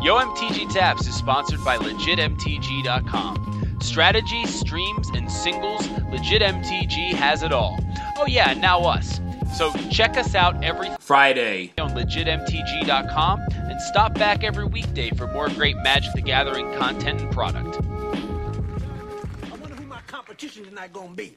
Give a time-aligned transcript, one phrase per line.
[0.00, 3.78] Yo MTG Taps is sponsored by LegitMTG.com.
[3.80, 7.80] Strategy, streams, and singles, LegitMTG has it all.
[8.16, 9.20] Oh, yeah, now us.
[9.56, 15.48] So check us out every Friday on LegitMTG.com and stop back every weekday for more
[15.48, 17.78] great Magic the Gathering content and product.
[17.82, 21.34] I wonder who my competition tonight gonna be.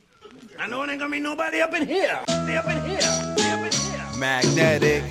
[0.60, 2.20] I know it ain't gonna be nobody up in here.
[2.28, 3.34] They up in here.
[3.36, 4.06] They up in here.
[4.20, 5.02] Magnetic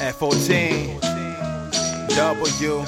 [0.00, 1.09] F14
[2.16, 2.84] W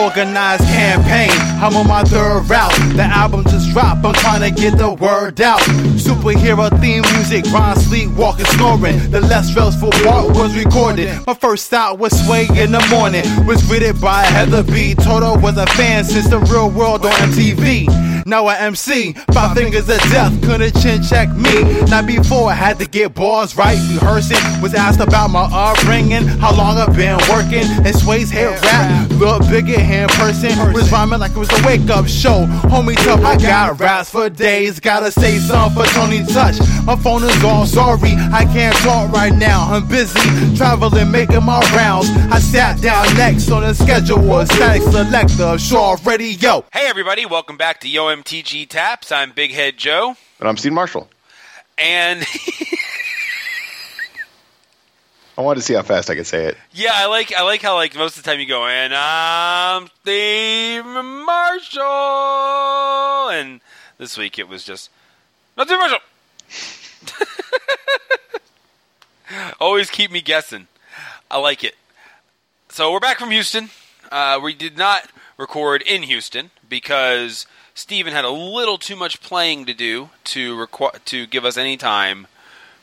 [0.00, 1.30] Organized campaign,
[1.60, 2.72] I'm on my third route.
[2.96, 5.60] The album just dropped, I'm trying to get the word out.
[6.00, 9.10] Superhero theme music, Ron sleep, walking, snoring.
[9.10, 11.08] The less stressful part was recorded.
[11.26, 14.94] My first stop was Sway in the morning, was greeted by Heather B.
[14.94, 18.11] Toto was a fan since the real world on MTV.
[18.24, 21.62] Now I MC, five fingers of death, couldn't chin check me.
[21.90, 24.38] Not before I had to get bars right, rehearsing.
[24.62, 27.64] Was asked about my upbringing, how long I've been working.
[27.84, 30.50] And Sway's head rap, look bigger hand person.
[30.72, 32.46] Was rhyming like it was a wake up show.
[32.70, 34.78] Homie tough, I got raps for days.
[34.78, 36.60] Gotta say something for Tony Touch.
[36.84, 39.66] My phone is all sorry, I can't talk right now.
[39.72, 40.20] I'm busy
[40.56, 42.08] traveling, making my rounds.
[42.30, 46.64] I sat down next on the schedule Statik Selektah, Shaw Radio.
[46.72, 49.10] Hey, everybody, welcome back to Yo MTG Taps.
[49.10, 50.16] I'm Big Head Joe.
[50.38, 51.08] And I'm Steve Marshall.
[51.78, 52.22] And
[55.38, 56.58] I wanted to see how fast I could say it.
[56.72, 59.88] yeah, I like I like how like most of the time you go and I'm
[60.02, 61.80] Steve Marshall,
[63.30, 63.62] and
[63.96, 64.90] this week it was just
[65.56, 66.00] not Steve Marshall.
[69.58, 70.66] Always keep me guessing.
[71.30, 71.76] I like it.
[72.68, 73.70] So we're back from Houston.
[74.10, 79.64] Uh, we did not record in Houston because Steven had a little too much playing
[79.66, 82.26] to do to requ- to give us any time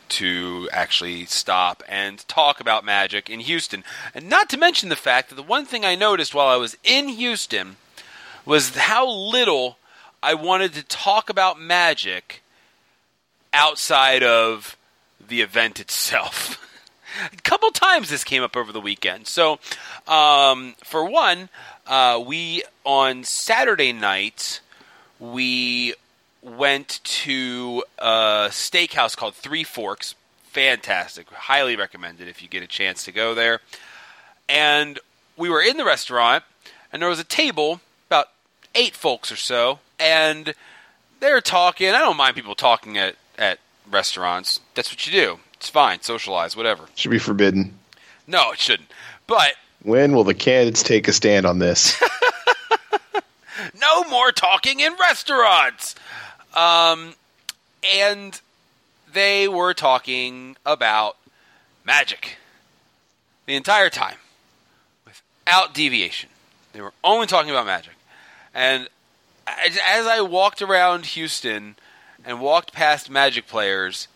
[0.10, 3.84] to actually stop and talk about Magic in Houston.
[4.16, 6.76] And not to mention the fact that the one thing I noticed while I was
[6.84, 7.78] in Houston
[8.46, 9.78] was how little
[10.24, 12.42] I wanted to talk about Magic
[13.54, 14.76] outside of
[15.26, 16.66] the event itself.
[17.34, 19.28] A couple times this came up over the weekend.
[19.28, 19.60] So,
[20.08, 21.50] um, for one,
[21.86, 24.62] uh, we on Saturday night
[25.20, 25.94] we
[26.42, 30.16] went to a steakhouse called Three Forks.
[30.52, 33.60] Fantastic, highly recommended if you get a chance to go there.
[34.48, 35.00] And
[35.38, 36.44] we were in the restaurant,
[36.92, 38.30] and there was a table about
[38.74, 40.54] eight folks or so, and
[41.20, 41.90] they were talking.
[41.90, 43.60] I don't mind people talking at at
[43.90, 44.60] restaurants.
[44.76, 45.40] That's what you do.
[45.54, 46.02] It's fine.
[46.02, 46.86] Socialize, whatever.
[46.96, 47.78] Should be forbidden.
[48.28, 48.90] No, it shouldn't.
[49.28, 49.54] But
[49.84, 52.02] When will the candidates take a stand on this?
[53.80, 55.96] no more talking in restaurants.
[56.56, 57.14] Um,
[57.84, 58.40] and
[59.14, 61.18] they were talking about
[61.86, 62.38] magic
[63.46, 64.18] the entire time
[65.06, 66.30] without deviation.
[66.74, 67.94] They were only talking about magic.
[68.54, 68.88] And
[69.48, 71.76] as as I walked around Houston
[72.24, 74.08] and walked past magic players,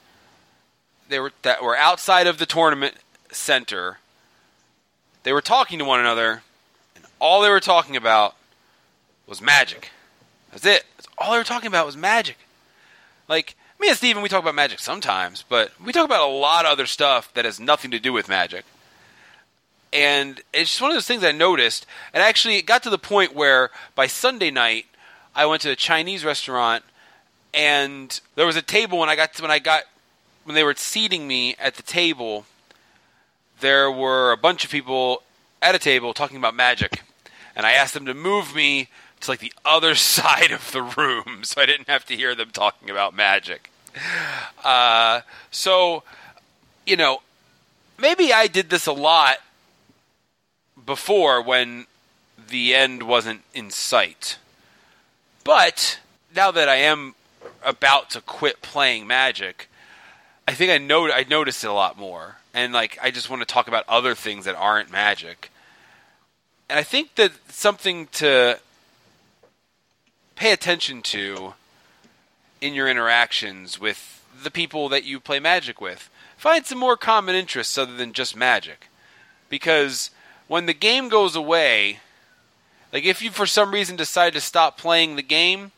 [1.09, 2.95] they were that were outside of the tournament
[3.31, 3.99] center.
[5.23, 6.43] They were talking to one another,
[6.95, 8.35] and all they were talking about
[9.27, 9.91] was magic.
[10.51, 10.85] That's it.
[10.97, 12.37] That's all they were talking about was magic.
[13.27, 16.65] Like me and Steven, we talk about magic sometimes, but we talk about a lot
[16.65, 18.65] of other stuff that has nothing to do with magic.
[19.91, 21.85] And it's just one of those things I noticed.
[22.13, 24.85] And actually, it got to the point where by Sunday night,
[25.35, 26.83] I went to a Chinese restaurant,
[27.53, 29.83] and there was a table when I got when I got
[30.43, 32.45] when they were seating me at the table.
[33.59, 35.23] There were a bunch of people
[35.61, 37.01] at a table talking about magic,
[37.55, 38.89] and I asked them to move me
[39.23, 42.51] to like the other side of the room so I didn't have to hear them
[42.51, 43.69] talking about magic.
[44.63, 46.03] Uh, so,
[46.85, 47.21] you know,
[47.97, 49.37] maybe I did this a lot
[50.85, 51.85] before when
[52.49, 54.37] the end wasn't in sight.
[55.43, 55.99] But
[56.35, 57.15] now that I am
[57.63, 59.69] about to quit playing Magic,
[60.47, 63.41] I think I know I noticed it a lot more, and like I just want
[63.41, 65.51] to talk about other things that aren't Magic.
[66.69, 68.59] And I think that something to
[70.35, 71.53] pay attention to
[72.61, 76.09] in your interactions with the people that you play Magic with.
[76.37, 78.89] Find some more common interests other than just Magic,
[79.49, 80.09] because
[80.47, 81.99] when the game goes away,
[82.91, 85.71] like if you for some reason decide to stop playing the game,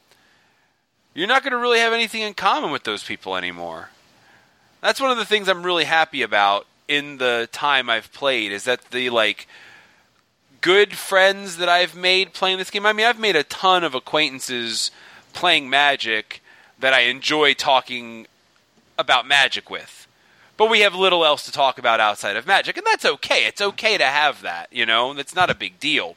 [1.14, 3.90] you're not going to really have anything in common with those people anymore.
[4.82, 8.66] That's one of the things I'm really happy about in the time I've played is
[8.66, 9.48] that the like
[10.66, 12.88] good friends that I've made playing this game.
[12.88, 14.90] I mean, I've made a ton of acquaintances
[15.32, 16.42] playing Magic
[16.80, 18.26] that I enjoy talking
[18.98, 20.08] about Magic with.
[20.58, 23.46] but we have little else to talk about outside of Magic, and that's okay.
[23.46, 25.14] It's okay to have that, you know.
[25.14, 26.16] That's not a big deal.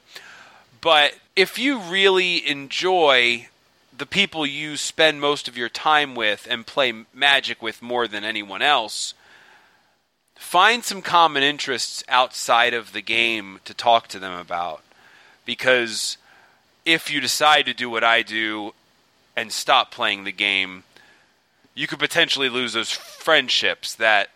[0.81, 3.49] But if you really enjoy
[3.95, 8.23] the people you spend most of your time with and play Magic with more than
[8.23, 9.13] anyone else,
[10.39, 14.81] find some common interests outside of the game to talk to them about.
[15.45, 16.17] Because
[16.85, 18.73] if you decide to do what I do
[19.35, 20.85] and stop playing the game,
[21.75, 24.29] you could potentially lose those friendships that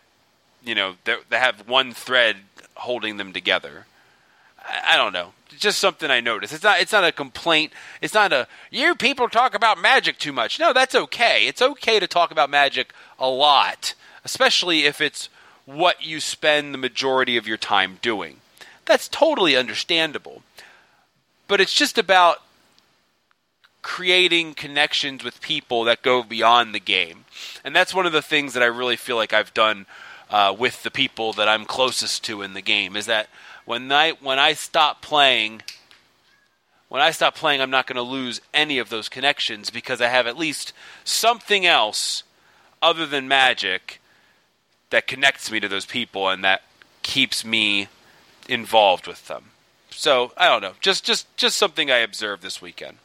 [0.62, 2.36] you know that, have one thread
[2.76, 3.86] holding them together.
[4.58, 5.32] I, I don't know.
[5.50, 6.52] It's just something I noticed.
[6.52, 6.80] It's not.
[6.80, 7.72] It's not a complaint.
[8.00, 10.60] It's not a you people talk about magic too much.
[10.60, 11.46] No, that's okay.
[11.48, 15.28] It's okay to talk about magic a lot, especially if it's
[15.66, 18.38] what you spend the majority of your time doing.
[18.84, 20.42] That's totally understandable.
[21.48, 22.42] But it's just about
[23.82, 27.26] creating connections with people that go beyond the game.
[27.62, 29.86] And that's one of the things that I really feel like I've done
[30.30, 33.28] uh, with the people that I'm closest to in the game is that
[33.66, 35.62] when I when I stop playing
[36.88, 40.08] when I stop playing I'm not going to lose any of those connections because I
[40.08, 40.72] have at least
[41.04, 42.22] something else
[42.80, 44.00] other than magic
[44.94, 46.62] that connects me to those people and that
[47.02, 47.88] keeps me
[48.48, 49.50] involved with them.
[49.90, 50.74] So, I don't know.
[50.80, 52.98] Just just just something I observed this weekend.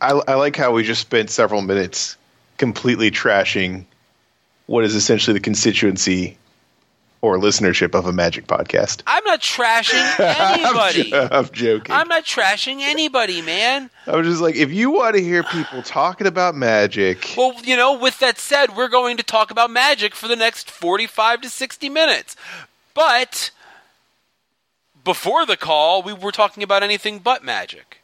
[0.00, 2.16] I, I like how we just spent several minutes
[2.56, 3.84] completely trashing
[4.64, 6.38] what is essentially the constituency
[7.22, 9.02] or listenership of a magic podcast.
[9.06, 10.20] I'm not trashing
[10.50, 11.14] anybody.
[11.14, 11.94] I'm, I'm joking.
[11.94, 13.90] I'm not trashing anybody, man.
[14.08, 17.76] I was just like, if you want to hear people talking about magic, Well, you
[17.76, 21.48] know, with that said, we're going to talk about magic for the next 45 to
[21.48, 22.36] 60 minutes.
[22.92, 23.52] But
[25.04, 27.98] before the call, we were talking about anything but magic.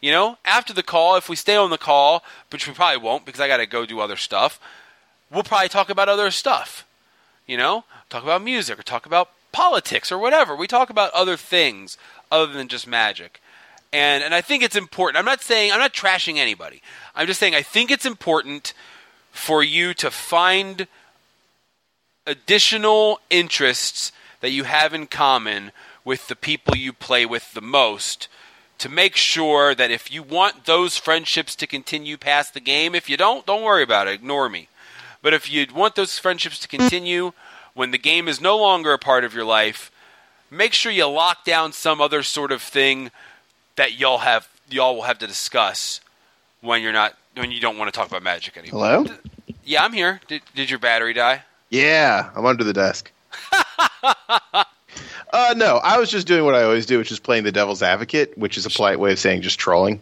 [0.00, 3.24] You know, after the call, if we stay on the call, which we probably won't
[3.24, 4.60] because I got to go do other stuff,
[5.30, 6.84] we'll probably talk about other stuff.
[7.46, 10.54] You know, talk about music or talk about politics or whatever.
[10.54, 11.98] We talk about other things
[12.30, 13.40] other than just magic.
[13.92, 15.18] And and I think it's important.
[15.18, 16.80] I'm not saying I'm not trashing anybody.
[17.14, 18.72] I'm just saying I think it's important
[19.32, 20.86] for you to find
[22.24, 25.72] additional interests that you have in common
[26.04, 28.28] with the people you play with the most
[28.78, 33.08] to make sure that if you want those friendships to continue past the game, if
[33.08, 34.68] you don't, don't worry about it, ignore me.
[35.22, 37.32] But if you want those friendships to continue
[37.74, 39.90] when the game is no longer a part of your life,
[40.50, 43.10] make sure you lock down some other sort of thing
[43.76, 46.00] that y'all have y'all will have to discuss
[46.60, 49.04] when you're not when you don't want to talk about magic anymore.
[49.04, 49.16] hello?
[49.64, 50.20] Yeah, I'm here.
[50.28, 51.42] Did, did your battery die?
[51.70, 53.10] Yeah, I'm under the desk.
[54.02, 57.82] uh, no, I was just doing what I always do, which is playing the devil's
[57.82, 60.00] advocate, which is a polite way of saying just trolling.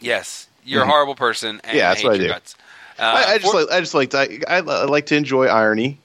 [0.00, 1.60] Yes, you're a horrible person.
[1.64, 1.76] And Mm-hmm.
[1.76, 2.30] Yeah, I that's what I do.
[2.30, 2.36] Uh,
[2.98, 5.98] I, I just for- like, I just liked I, I, I like to enjoy irony.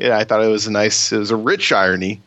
[0.00, 2.20] Yeah, I thought it was a nice, it was a rich irony,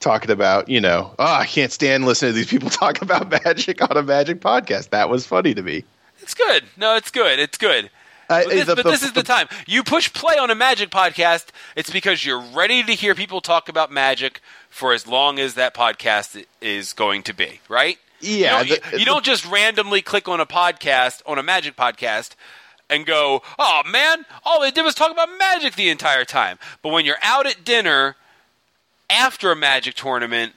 [0.00, 3.80] talking about you know, oh, I can't stand listening to these people talk about magic
[3.88, 4.90] on a magic podcast.
[4.90, 5.84] That was funny to me.
[6.20, 6.64] it's good.
[6.76, 7.38] No, it's good.
[7.38, 7.90] It's good.
[8.30, 9.48] I- But, this, the- but the- is the time.
[9.66, 11.46] You push play on a magic podcast.
[11.76, 14.40] It's because you're ready to hear people talk about magic
[14.70, 17.60] for as long as that podcast is going to be.
[17.68, 17.98] Right?
[18.20, 21.42] Yeah, You don't, the- you, you don't just randomly click on a podcast on a
[21.42, 22.30] magic podcast
[22.90, 26.90] and go, "Oh man, all they did was talk about magic the entire time." But
[26.92, 28.16] when you're out at dinner
[29.10, 30.52] after a magic tournament,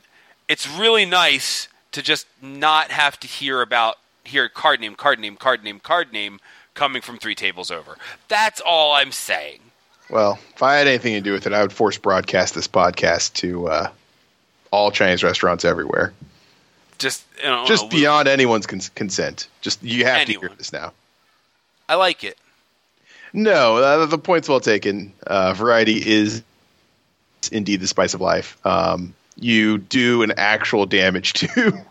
[0.47, 5.35] it's really nice to just not have to hear about hear card name, card name,
[5.37, 6.39] card name, card name
[6.73, 7.97] coming from three tables over.
[8.27, 9.59] That's all I'm saying.
[10.09, 13.33] Well, if I had anything to do with it, I would force broadcast this podcast
[13.35, 13.89] to uh,
[14.71, 16.13] all Chinese restaurants everywhere.
[16.97, 19.47] Just you know, Just beyond anyone's cons- consent.
[19.61, 20.47] Just you have to Anyone.
[20.47, 20.93] hear this now.
[21.89, 22.37] I like it.
[23.33, 25.13] No, uh, the point's well taken.
[25.25, 26.41] Uh, variety is
[27.51, 28.57] indeed the spice of life.
[28.65, 31.83] Um, you do an actual damage to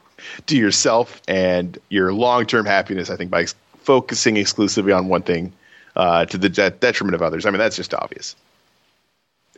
[0.46, 3.10] to yourself and your long term happiness.
[3.10, 5.52] I think by ex- focusing exclusively on one thing
[5.94, 7.46] uh, to the de- detriment of others.
[7.46, 8.36] I mean, that's just obvious.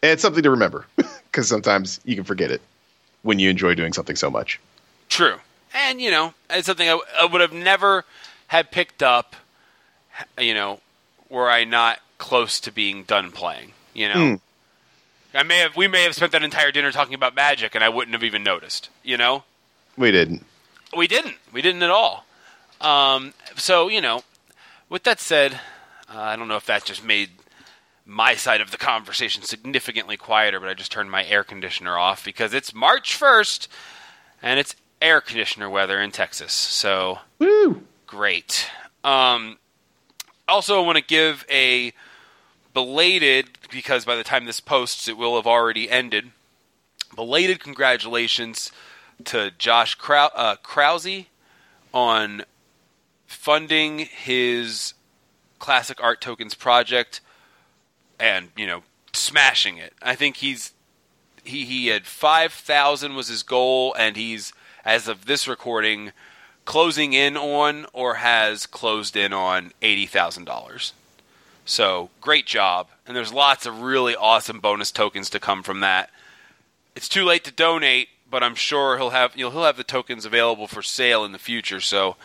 [0.03, 2.61] And it's something to remember because sometimes you can forget it
[3.23, 4.61] when you enjoy doing something so much.
[5.09, 5.37] True.
[5.75, 8.05] And, you know, it's something I, I would have never
[8.47, 9.35] had picked up,
[10.39, 10.81] you know,
[11.29, 14.15] were I not close to being done playing, you know?
[15.35, 17.89] I may have, we may have spent that entire dinner talking about magic and I
[17.89, 19.45] wouldn't have even noticed, you know?
[19.97, 20.45] We didn't.
[20.97, 21.37] We didn't.
[21.53, 22.25] We didn't at all.
[22.81, 24.23] Um, so, you know,
[24.89, 25.55] with that said,
[26.13, 27.31] uh, I don't know if that just made
[28.07, 32.25] my side of the conversation significantly quieter, but I just turned my air conditioner off
[32.25, 33.69] because it's March 1st
[34.43, 36.53] and it's air conditioner weather in Texas.
[36.53, 37.83] So, Woo!
[38.07, 38.71] great.
[39.05, 39.59] Um,
[40.49, 41.93] also, I want to give a
[42.75, 46.31] belated because by the time this posts, it will have already ended.
[47.15, 48.73] Belated congratulations
[49.25, 51.27] to Josh Krau- uh, Krause
[51.93, 52.45] on
[53.27, 54.95] funding his
[55.59, 57.21] classic art tokens project
[58.19, 59.93] and you know smashing it.
[60.03, 60.73] I think he's
[61.45, 64.53] he he had five thousand was his goal, and he's
[64.85, 66.13] as of this recording
[66.69, 70.93] closing in on or has closed in on eighty thousand dollars.
[71.65, 76.11] So great job, and there's lots of really awesome bonus tokens to come from that.
[76.95, 79.83] It's too late to donate, but I'm sure he'll have you know, he'll have the
[79.83, 81.81] tokens available for sale in the future.
[81.81, 82.17] So.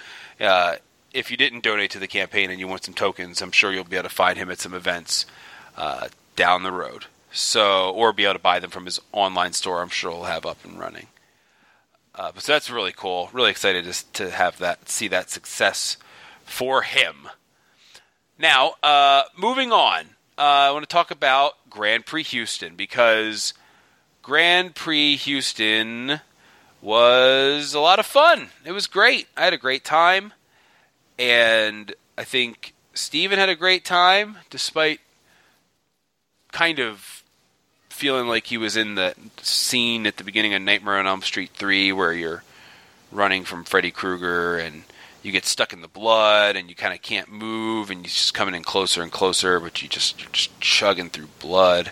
[0.41, 0.75] Uh,
[1.13, 3.83] if you didn't donate to the campaign and you want some tokens, I'm sure you'll
[3.83, 5.27] be able to find him at some events
[5.77, 7.05] uh, down the road.
[7.31, 9.83] So, or be able to buy them from his online store.
[9.83, 11.05] I'm sure he'll have up and running.
[12.15, 13.29] Uh, but so that's really cool.
[13.33, 15.97] Really excited to, to have that, see that success
[16.45, 17.29] for him.
[18.37, 20.05] Now, uh, moving on,
[20.37, 23.53] uh, I want to talk about Grand Prix Houston because
[24.21, 26.19] Grand Prix Houston
[26.81, 28.49] was a lot of fun.
[28.65, 29.27] It was great.
[29.37, 30.33] I had a great time,
[31.17, 34.99] and I think Steven had a great time, despite
[36.51, 37.22] kind of
[37.93, 41.51] feeling like he was in the scene at the beginning of Nightmare on Elm Street
[41.53, 42.43] 3 where you're
[43.11, 44.83] running from Freddy Krueger and
[45.21, 48.33] you get stuck in the blood and you kind of can't move and you're just
[48.33, 51.91] coming in closer and closer, but you just you're just chugging through blood.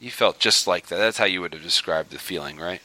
[0.00, 0.96] You felt just like that.
[0.96, 2.80] That's how you would have described the feeling, right?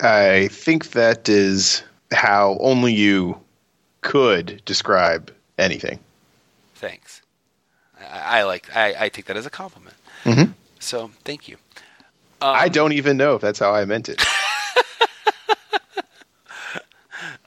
[0.00, 3.38] I think that is how only you
[4.00, 5.98] could describe anything.
[6.74, 7.22] Thanks.
[8.00, 8.74] I, I like.
[8.74, 9.94] I, I take that as a compliment.
[10.24, 10.54] Mhm.
[10.82, 11.56] So thank you.
[12.40, 14.22] I don't even know if that's how I meant it.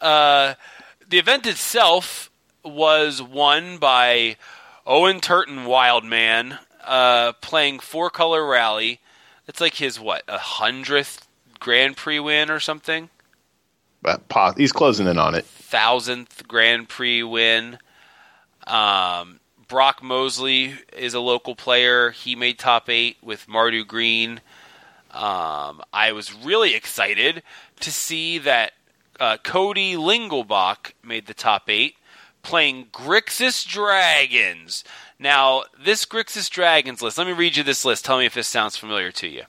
[0.02, 0.54] Uh,
[1.10, 2.30] the event itself
[2.64, 4.36] was won by
[4.86, 9.00] Owen Turton Wildman uh, playing four color rally.
[9.48, 11.28] It's like his what a hundredth
[11.60, 13.10] Grand Prix win or something.
[14.04, 14.22] but
[14.58, 15.46] he's closing in on it.
[15.46, 17.80] thousandth Grand Prix win.
[18.68, 22.12] Um, Brock Mosley is a local player.
[22.12, 24.42] He made top eight with Mardu Green.
[25.12, 27.42] Um, I was really excited
[27.80, 28.74] to see that
[29.20, 31.96] uh, Cody Lingelbach made the top eight,
[32.44, 34.84] playing Grixis Dragons.
[35.18, 38.06] Now, this Grixis Dragons list, let me read you this list.
[38.06, 39.44] Tell me if this sounds familiar to you.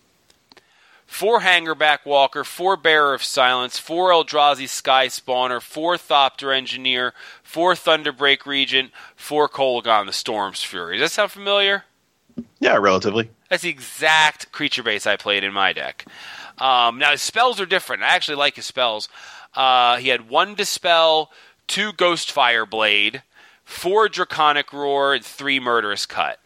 [1.16, 7.73] Four Hangerback Walker, four Bearer of Silence, four Eldrazi Sky Spawner, four Thopter Engineer, four
[7.73, 10.99] Thunderbreak Regent, four Kolaghan the Storm's Fury.
[10.99, 11.85] Does that sound familiar?
[12.61, 13.30] Yeah, relatively.
[13.49, 16.04] That's the exact creature base I played in my deck.
[16.58, 18.02] Um, now his spells are different.
[18.02, 19.08] I actually like his spells.
[19.54, 21.30] Uh, he had one Dispel,
[21.66, 23.23] two Ghostfire Blade,
[23.64, 26.40] four Draconic Roar, and three Murderous Cut,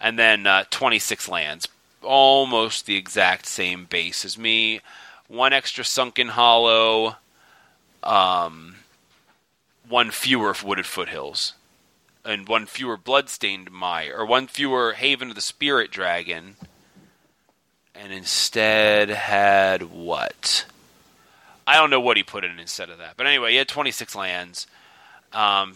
[0.00, 1.68] and then uh, 26 lands.
[2.06, 4.80] Almost the exact same base as me.
[5.28, 7.16] One extra Sunken Hollow,
[8.02, 8.76] um,
[9.88, 11.54] one fewer Wooded Foothills,
[12.24, 16.56] and one fewer Bloodstained Mire, or one fewer Haven of the Spirit Dragon,
[17.94, 20.66] and instead had what?
[21.66, 23.14] I don't know what he put in instead of that.
[23.16, 24.66] But anyway, he had 26 lands.
[25.32, 25.74] Um,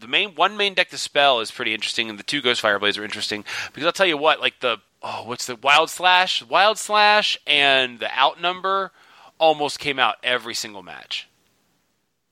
[0.00, 2.98] the main one main deck to spell is pretty interesting, and the two Ghostfire Blades
[2.98, 6.78] are interesting because I'll tell you what, like the oh, what's the Wild Slash, Wild
[6.78, 8.92] Slash, and the Outnumber
[9.38, 11.28] almost came out every single match.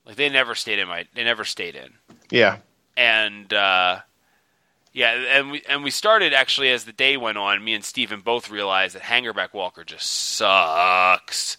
[0.05, 1.91] Like they never stayed in my, they never stayed in
[2.31, 2.59] Yeah.
[2.97, 4.01] and uh,
[4.93, 7.63] yeah, and we and we started actually as the day went on.
[7.63, 11.57] Me and Steven both realized that Hangerback Walker just sucks.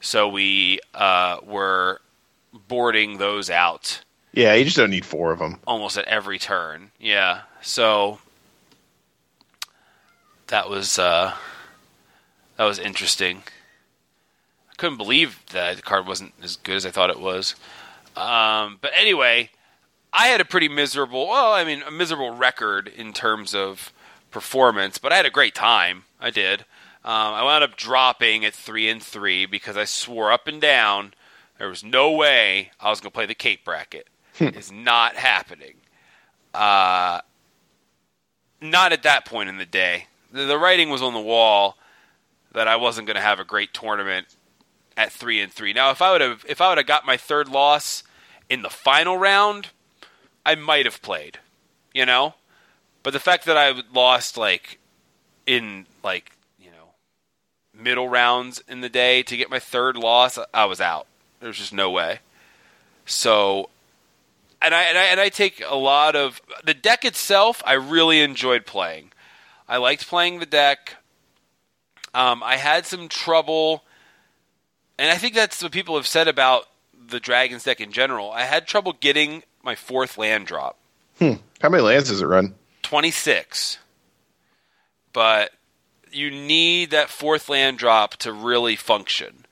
[0.00, 2.00] So we uh, were
[2.68, 5.60] boarding those out Yeah, you just don't need four of them.
[5.66, 6.90] almost at every turn.
[7.00, 8.18] Yeah, so
[10.54, 11.34] that was uh,
[12.56, 13.42] that was interesting.
[14.70, 17.56] I couldn't believe that the card wasn't as good as I thought it was.
[18.16, 19.50] Um, but anyway,
[20.12, 23.92] I had a pretty miserable, well, I mean, a miserable record in terms of
[24.30, 26.04] performance, but I had a great time.
[26.20, 26.60] I did.
[27.04, 31.14] Um, I wound up dropping at three and three because I swore up and down
[31.58, 34.06] there was no way I was going to play the Cape bracket.
[34.38, 35.74] it's not happening.
[36.54, 37.22] Uh,
[38.60, 40.06] not at that point in the day.
[40.34, 41.78] The, writing was on the wall
[42.52, 44.34] that I wasn't going to have a great tournament
[44.96, 45.72] at three and three.
[45.72, 48.02] Now, if I would have, if I would have got my third loss
[48.48, 49.68] in the final round,
[50.44, 51.38] I might have played,
[51.92, 52.34] you know.
[53.04, 54.78] But the fact that I lost like
[55.46, 56.94] in like you know
[57.72, 61.06] middle rounds in the day to get my third loss, I was out.
[61.40, 62.18] There's just no way.
[63.06, 63.68] So
[64.60, 67.62] and I, and I and I take a lot of the deck itself.
[67.66, 69.12] I really enjoyed playing.
[69.68, 70.96] I liked playing the deck.
[72.12, 73.84] Um, I had some trouble,
[74.98, 76.68] and I think that's what people have said about
[77.08, 78.30] the Dragons deck in general.
[78.30, 80.78] I had trouble getting my fourth land drop.
[81.18, 82.54] How many lands does it run?
[82.82, 83.78] 26.
[85.12, 85.52] But
[86.12, 89.46] you need that fourth land drop to really function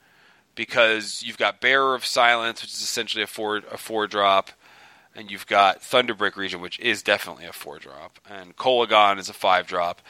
[0.55, 4.51] because you've got Bearer of Silence, which is essentially a four a four drop,
[5.15, 9.35] and you've got Thunderbreak Regent, which is definitely a four drop, and Kolaghan is a
[9.35, 10.01] five drop.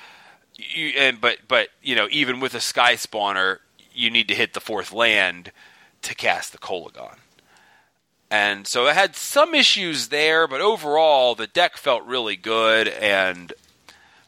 [0.54, 3.58] You, and but but you know even with a Sky Spawner,
[3.92, 5.52] you need to hit the fourth land
[6.02, 7.16] to cast the Kolaghan.
[8.30, 13.52] And so I had some issues there, but overall the deck felt really good and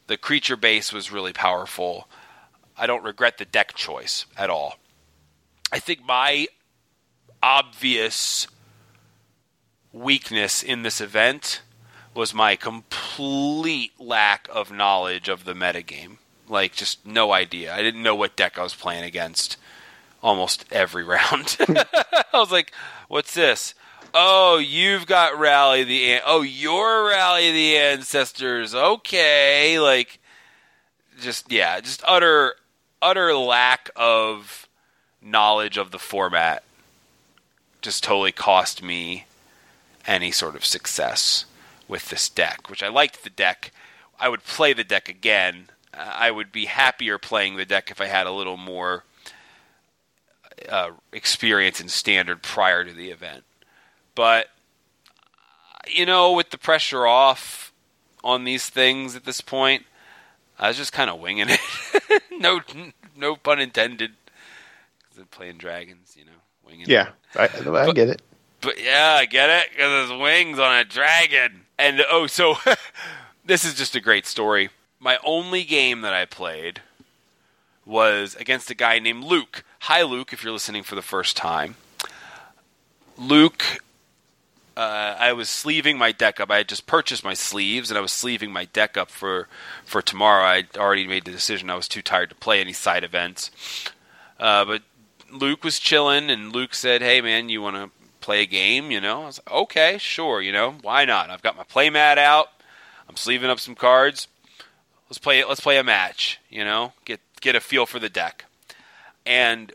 [0.07, 2.07] the creature base was really powerful.
[2.76, 4.75] I don't regret the deck choice at all.
[5.73, 6.49] I think my
[7.43, 8.47] obvious
[9.94, 11.62] weakness in this event
[12.14, 16.18] was my complete lack of knowledge of the metagame.
[16.48, 17.74] Like, just no idea.
[17.74, 19.56] I didn't know what deck I was playing against
[20.22, 21.56] almost every round.
[21.60, 22.72] I was like,
[23.08, 23.74] what's this?
[24.12, 28.74] Oh, you've got Rally the An- Oh, you're Rally the Ancestors.
[28.74, 29.78] Okay.
[29.80, 30.20] Like,
[31.20, 32.54] just, yeah, just utter,
[33.00, 34.68] utter lack of
[35.22, 36.62] knowledge of the format
[37.80, 39.26] just totally cost me
[40.06, 41.44] any sort of success
[41.88, 43.73] with this deck, which I liked the deck.
[44.18, 45.68] I would play the deck again.
[45.92, 49.04] Uh, I would be happier playing the deck if I had a little more
[50.68, 53.44] uh, experience in standard prior to the event.
[54.14, 54.49] But,
[55.88, 57.73] you know, with the pressure off
[58.23, 59.84] on these things at this point,
[60.58, 62.23] I was just kind of winging it.
[62.30, 62.61] no,
[63.16, 64.12] no pun intended.
[65.30, 66.32] Playing dragons, you know,
[66.66, 66.82] winging.
[66.82, 66.88] it.
[66.88, 68.23] Yeah, I, I get it.
[68.64, 71.62] But yeah, I get it because there's wings on a dragon.
[71.78, 72.56] And oh, so
[73.44, 74.71] this is just a great story.
[74.99, 76.80] My only game that I played
[77.85, 79.64] was against a guy named Luke.
[79.80, 81.76] Hi, Luke, if you're listening for the first time.
[83.18, 83.62] Luke,
[84.76, 86.50] uh, I was sleeving my deck up.
[86.50, 89.49] I had just purchased my sleeves, and I was sleeving my deck up for
[89.84, 90.45] for tomorrow.
[90.45, 91.71] I'd already made the decision.
[91.71, 93.50] I was too tired to play any side events.
[94.41, 94.82] Uh, but
[95.30, 97.91] Luke was chilling, and Luke said, "Hey, man, you want to
[98.25, 100.41] play a game?" You know, I was like, "Okay, sure.
[100.41, 101.30] You know, why not?
[101.30, 102.49] I've got my playmat out.
[103.08, 104.28] I'm sleeving up some cards.
[105.08, 105.45] Let's play.
[105.45, 106.41] Let's play a match.
[106.50, 108.47] You know, get get a feel for the deck."
[109.26, 109.73] And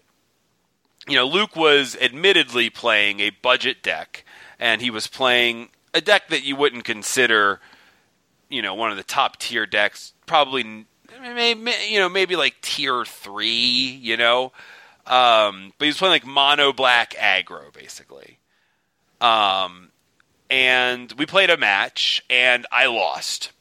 [1.07, 4.25] you know, Luke was admittedly playing a budget deck,
[4.59, 7.59] and he was playing a deck that you wouldn't consider,
[8.49, 10.13] you know, one of the top tier decks.
[10.25, 10.85] Probably,
[11.19, 13.99] maybe, you know, maybe like tier three.
[14.01, 14.51] You know,
[15.07, 18.38] um, but he was playing like mono black aggro basically.
[19.21, 19.91] Um,
[20.49, 23.51] and we played a match, and I lost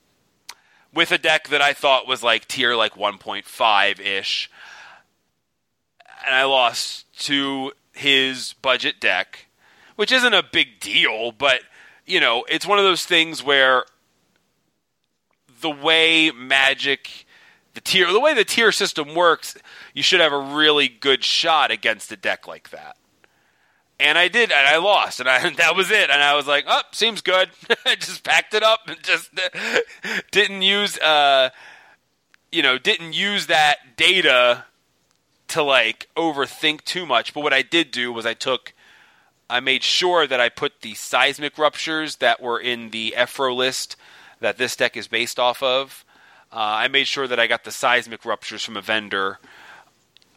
[0.94, 4.50] with a deck that I thought was like tier like 1.5 ish,
[6.24, 9.46] and I lost to his budget deck,
[9.96, 11.60] which isn't a big deal, but
[12.06, 13.84] you know, it's one of those things where
[15.60, 17.26] the way Magic
[17.74, 19.56] the tier the way the tier system works,
[19.94, 22.96] you should have a really good shot against a deck like that.
[24.00, 26.10] And I did, and I lost, and I, that was it.
[26.10, 27.50] And I was like, "Oh, seems good."
[27.86, 29.30] I just packed it up and just
[30.30, 31.50] didn't use, uh,
[32.52, 34.64] you know, didn't use that data
[35.48, 37.34] to like overthink too much.
[37.34, 38.72] But what I did do was I took,
[39.50, 43.96] I made sure that I put the seismic ruptures that were in the Ephro list
[44.40, 46.04] that this deck is based off of.
[46.52, 49.38] Uh, I made sure that I got the seismic ruptures from a vendor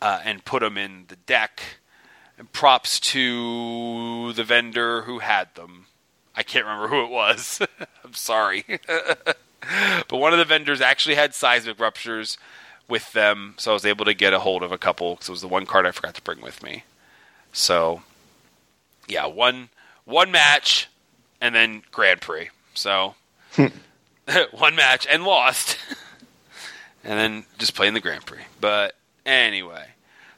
[0.02, 1.62] uh, and put them in the deck.
[2.54, 5.86] Props to the vendor who had them.
[6.36, 7.62] I can't remember who it was.
[8.04, 8.66] I'm sorry.
[8.88, 12.38] but one of the vendors actually had seismic ruptures
[12.88, 15.32] with them, so I was able to get a hold of a couple because it
[15.32, 16.84] was the one card I forgot to bring with me.
[17.54, 18.02] So,
[19.08, 19.70] yeah, one
[20.06, 20.90] one match
[21.40, 22.50] and then Grand Prix.
[22.74, 23.16] So,
[24.52, 25.78] one match and lost,
[27.04, 28.44] and then just playing the Grand Prix.
[28.60, 29.86] But anyway,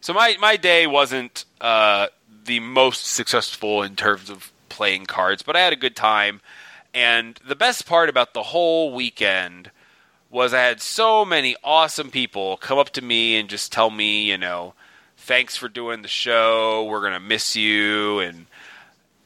[0.04, 2.08] so my my day wasn't uh,
[2.44, 6.42] the most successful in terms of playing cards, but I had a good time.
[6.94, 9.72] And the best part about the whole weekend
[10.30, 14.24] was I had so many awesome people come up to me and just tell me,
[14.24, 14.74] you know,
[15.16, 16.84] thanks for doing the show.
[16.84, 18.48] We're gonna miss you, and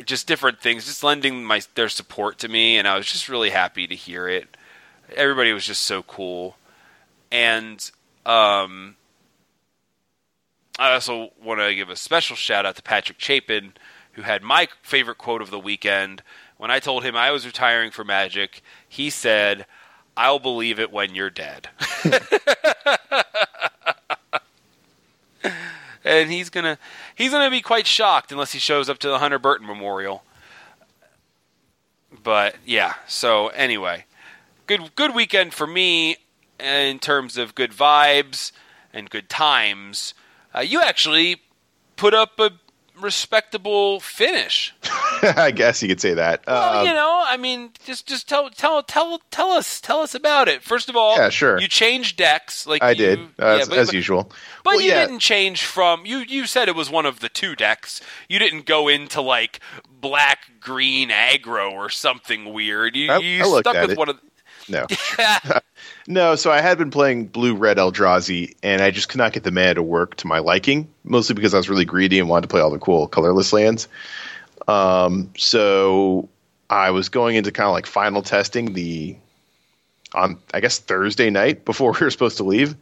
[0.06, 3.50] just different things, just lending my their support to me, and I was just really
[3.50, 4.56] happy to hear it.
[5.16, 6.56] Everybody was just so cool,
[7.32, 7.90] and
[8.28, 8.97] um,
[10.80, 13.74] I also want to give a special shout out to Patrick Chapin,
[14.14, 16.22] who had my favorite quote of the weekend.
[16.58, 19.66] When I told him I was retiring for Magic, he said,
[20.16, 21.70] "I'll believe it when you're dead."
[26.04, 26.78] and he's gonna
[27.16, 30.24] he's gonna be quite shocked unless he shows up to the Hunter Burton Memorial.
[32.24, 34.06] But yeah, so anyway,
[34.68, 36.18] good good weekend for me
[36.60, 38.52] in terms of good vibes
[38.94, 40.14] and good times.
[40.56, 41.38] Uh, you actually
[41.96, 42.52] put up a
[43.00, 44.74] respectable finish.
[45.22, 46.44] I guess you could say that.
[46.48, 50.16] Well, Um, you know, I mean, just just tell tell tell tell us tell us
[50.16, 50.64] about it.
[50.64, 51.60] First of all, Yeah, sure.
[51.60, 54.24] You changed decks, like I you- did, uh, yeah, as, but- as but- usual.
[54.64, 56.18] But Well, you yeah, didn't change from you.
[56.20, 58.02] You said it was one of the two decks.
[58.28, 62.96] You didn't go into like black green aggro or something weird.
[62.96, 63.98] You, I- you I stuck with it.
[63.98, 64.20] one of.
[64.70, 64.86] No.
[66.10, 69.44] No, so I had been playing blue red Eldrazi, and I just could not get
[69.44, 72.44] the mana to work to my liking, mostly because I was really greedy and wanted
[72.44, 73.90] to play all the cool colorless lands.
[74.70, 76.30] Um, so
[76.70, 79.18] I was going into kind of like final testing the
[80.14, 82.76] on I guess Thursday night before we were supposed to leave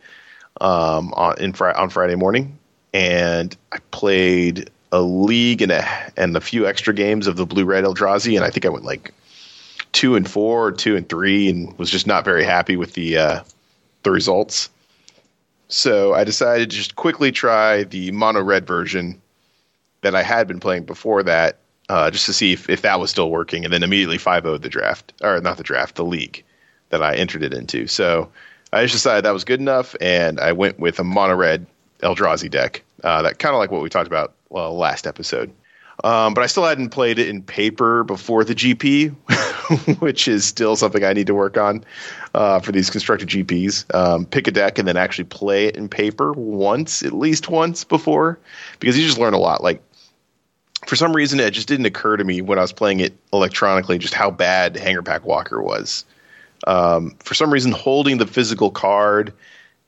[0.62, 2.60] um, on in Fri on Friday morning,
[2.94, 7.66] and I played a league and a and a few extra games of the blue
[7.66, 9.16] red Eldrazi, and I think I went like
[9.96, 13.18] two and four or two and three and was just not very happy with the
[13.18, 13.44] uh,
[14.04, 14.70] the results.
[15.70, 19.20] So I decided to just quickly try the mono red version
[20.02, 21.58] that I had been playing before that,
[21.90, 24.58] uh, just to see if, if that was still working, and then immediately 5 0
[24.60, 26.44] the draft, or not the draft, the league
[26.90, 27.88] that I entered it into.
[27.88, 28.30] So
[28.72, 31.66] I just decided that was good enough, and I went with a mono red
[32.04, 32.84] Eldrazi deck.
[33.04, 35.52] Uh, that kind of like what we talked about well, last episode.
[36.04, 39.16] Um, but I still hadn't played it in paper before the GP,
[40.00, 41.84] which is still something I need to work on
[42.34, 43.94] uh, for these constructed GPs.
[43.96, 47.84] Um, pick a deck and then actually play it in paper once, at least once
[47.84, 48.38] before,
[48.80, 49.64] because you just learn a lot.
[49.64, 49.82] Like
[50.86, 53.98] for some reason, it just didn't occur to me when I was playing it electronically
[53.98, 56.06] just how bad Hangerback Walker was.
[56.68, 59.34] Um, for some reason, holding the physical card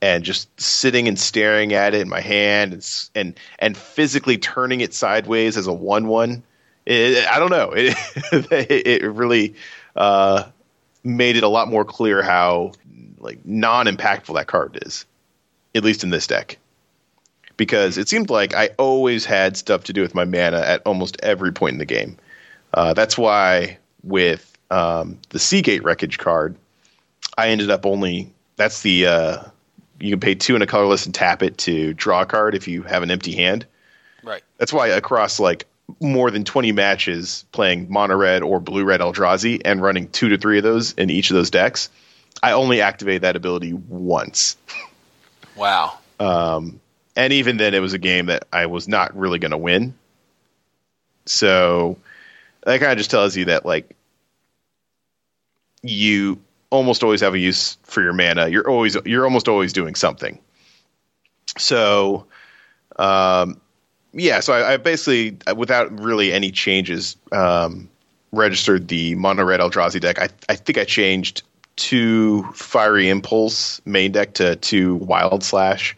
[0.02, 4.82] and just sitting and staring at it in my hand and and, and physically turning
[4.82, 6.44] it sideways as a one-one.
[6.88, 7.74] I don't know.
[8.32, 9.56] It, it really
[9.96, 10.44] uh,
[11.04, 12.74] made it a lot more clear how
[13.20, 15.06] like non-impactful that card is,
[15.76, 16.58] at least in this deck.
[17.56, 21.18] Because it seemed like I always had stuff to do with my mana at almost
[21.24, 22.18] every point in the game.
[22.74, 26.56] Uh, that's why with um, the Sea Gate Wreckage card,
[27.38, 28.32] I ended up only.
[28.58, 29.44] That's the uh,
[30.00, 32.68] you can pay two and a colorless and tap it to draw a card if
[32.68, 33.66] you have an empty hand.
[34.24, 34.44] right.
[34.58, 35.66] That's why across like
[36.00, 40.38] more than 20 matches playing mono red or blue red Eldrazi and running two to
[40.38, 41.90] three of those in each of those decks,
[42.44, 44.58] I only activate that ability once.
[45.56, 45.98] Wow.
[46.20, 46.80] Um,
[47.16, 49.96] and even then, it was a game that I was not really going to win.
[51.26, 51.98] So
[52.64, 53.96] that kind of just tells you that, like,
[55.82, 58.48] you almost always have a use for your mana.
[58.48, 60.40] You're always, you're almost always doing something.
[61.58, 62.26] So,
[62.98, 63.60] um,
[64.14, 67.90] yeah, so I, I basically, without really any changes, um,
[68.32, 70.20] registered the mono red Eldrazi deck.
[70.20, 71.44] I, I think I changed
[71.76, 75.96] two Fiery Impulse main deck to two Wild Slash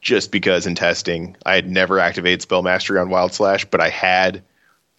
[0.00, 3.90] just because in testing I had never activated Spell Mastery on Wild Slash, but I
[3.90, 4.42] had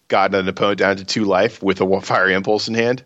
[0.08, 3.04] gotten an opponent down to two life with a Fiery Impulse in hand.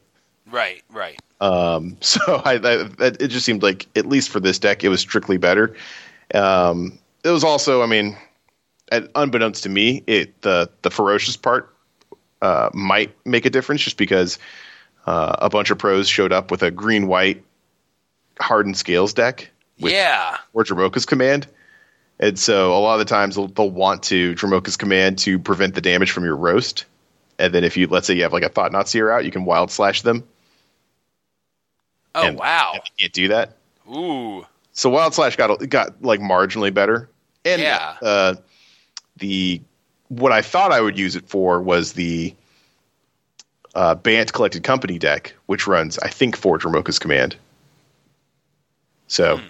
[0.51, 0.83] Right.
[0.91, 1.21] Right.
[1.41, 4.89] Um, so I, I that, it just seemed like at least for this deck, it
[4.89, 5.75] was strictly better.
[6.35, 8.17] Um, it was also, I mean,
[8.91, 11.75] unbeknownst to me, it the the ferocious part
[12.43, 14.39] uh, might make a difference just because
[15.07, 17.43] uh, a bunch of pros showed up with a green white
[18.39, 20.37] hardened scales deck with yeah.
[20.53, 21.47] or Dromoka's command.
[22.19, 25.75] And so a lot of the times they'll, they'll want to Dromoka's command to prevent
[25.75, 26.87] the damage from your roast.
[27.39, 29.45] And then if you let's say you have like a Thought-Knot Seer out, you can
[29.45, 30.27] wild slash them.
[32.17, 32.73] Oh and, wow.
[32.75, 33.57] and you can't do that.
[33.95, 34.45] Ooh.
[34.73, 37.09] So Wild Slash got got like marginally better,
[37.45, 37.97] and Yeah.
[38.03, 38.35] uh,
[39.19, 39.61] the
[40.09, 42.35] what I thought I would use it for was the
[43.75, 47.37] uh, Bant Collected Company deck, which runs I think Forge Dromoka's command.
[49.09, 49.41] So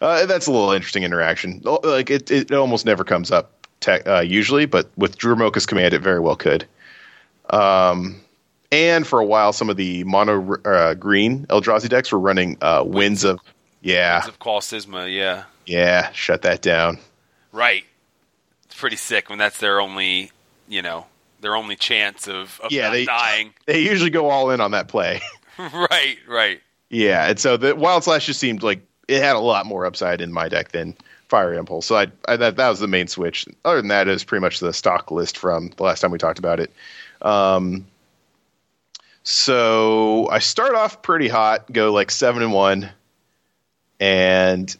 [0.00, 1.60] uh, that's a little interesting interaction.
[1.64, 6.00] Like it, it almost never comes up te- uh, usually, but with Dromoka's command, it
[6.00, 6.66] very well could.
[7.50, 8.20] Um,
[8.72, 12.82] and for a while, some of the mono uh, green Eldrazi decks were running uh,
[12.86, 13.40] Winds of
[13.82, 15.44] yeah, Of Qal Sisma, yeah.
[15.66, 16.98] yeah, shut that down.
[17.52, 17.84] Right.
[18.64, 20.32] It's pretty sick when that's their only,
[20.68, 21.06] you know,
[21.40, 23.54] their only chance of, of Yeah, not they- dying.
[23.66, 25.20] They usually go all in on that play.
[25.58, 26.60] right, right.
[26.90, 30.20] yeah, and so the Wild Slash just seemed like it had a lot more upside
[30.20, 30.96] in my deck than
[31.28, 31.86] Fiery Impulse.
[31.86, 33.46] So I, I that that was the main switch.
[33.64, 36.18] Other than that, it was pretty much the stock list from the last time we
[36.18, 36.72] talked about it.
[37.22, 37.86] Um,
[39.28, 42.88] so I start off pretty hot, go like seven and one,
[43.98, 44.76] and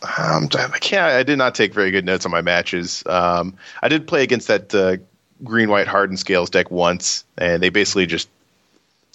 [0.00, 1.02] um, I can't.
[1.02, 3.02] I did not take very good notes on my matches.
[3.04, 4.98] Um, I did play against that uh,
[5.42, 8.28] green white hardened scales deck once, and they basically just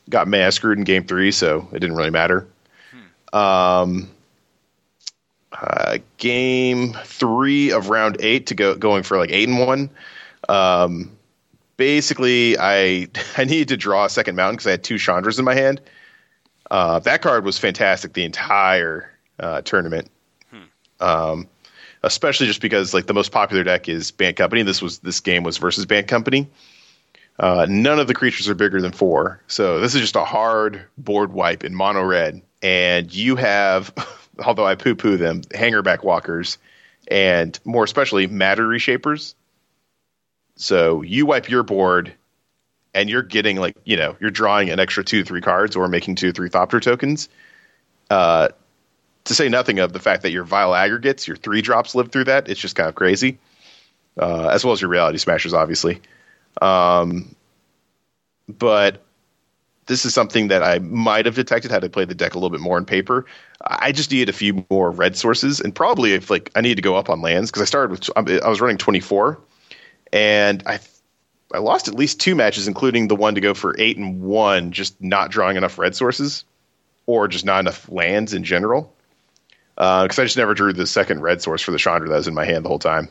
[0.10, 2.46] got mana screwed in game three, so it didn't really matter.
[3.32, 4.10] Um,
[5.54, 9.90] uh, game three of round eight to go going for like eight and one.
[10.50, 11.12] Um,
[11.78, 13.08] basically, I
[13.38, 15.82] I needed to draw a second mountain because I had two Chandras in my hand.
[16.72, 20.10] Uh, that card was fantastic the entire uh, tournament.
[21.00, 21.48] Um,
[22.04, 24.62] especially just because like the most popular deck is Bant Company.
[24.62, 26.48] This was this game was versus Bant Company.
[27.40, 30.86] Uh, none of the creatures are bigger than four, so this is just a hard
[31.00, 32.42] board wipe in mono red.
[32.62, 33.92] And you have,
[34.46, 36.60] although I poo poo them, hangerback walkers,
[37.08, 39.34] and more especially matter reshapers.
[40.56, 42.14] So you wipe your board,
[42.94, 46.16] and you're getting like you know you're drawing an extra two three cards or making
[46.16, 47.30] two three Thopter tokens.
[48.10, 48.50] Uh,
[49.26, 52.26] to say nothing of the fact that your vile aggregates, your three drops live through
[52.26, 52.50] that.
[52.50, 53.38] It's just kind of crazy,
[54.20, 56.02] uh, as well as your reality smashers, obviously.
[56.62, 57.34] Um,
[58.50, 59.02] but
[59.86, 62.50] this is something that I might have detected had I played the deck a little
[62.50, 63.26] bit more in paper.
[63.66, 66.82] I just needed a few more red sources, and probably if like I needed to
[66.82, 68.10] go up on lands because I started with
[68.44, 69.40] I was running twenty four,
[70.14, 70.80] and I
[71.54, 74.72] I lost at least two matches, including the one to go for eight and one,
[74.72, 76.46] just not drawing enough red sources,
[77.06, 78.94] or just not enough lands in general
[79.76, 82.34] because I just never drew the second red source for the Chandra that was in
[82.34, 83.10] my hand the whole time.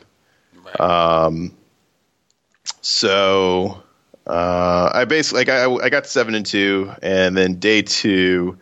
[0.65, 0.79] Right.
[0.79, 1.53] Um,
[2.81, 3.83] so
[4.25, 8.57] uh, I basically like I, I got seven and two, and then day two,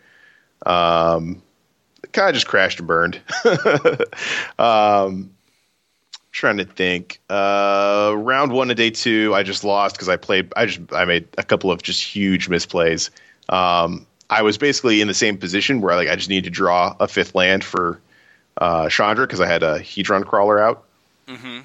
[0.66, 1.42] um,
[2.12, 3.22] kind of just crashed and burned.
[4.60, 5.32] um,
[6.32, 7.20] trying to think.
[7.30, 10.52] Uh, round one of day two, I just lost because I played.
[10.56, 13.10] I just I made a couple of just huge misplays.
[13.50, 16.96] Um, I was basically in the same position where like I just needed to draw
[17.00, 18.00] a fifth land for
[18.58, 20.86] uh, Chandra because I had a Hedron crawler out,
[21.28, 21.62] hmm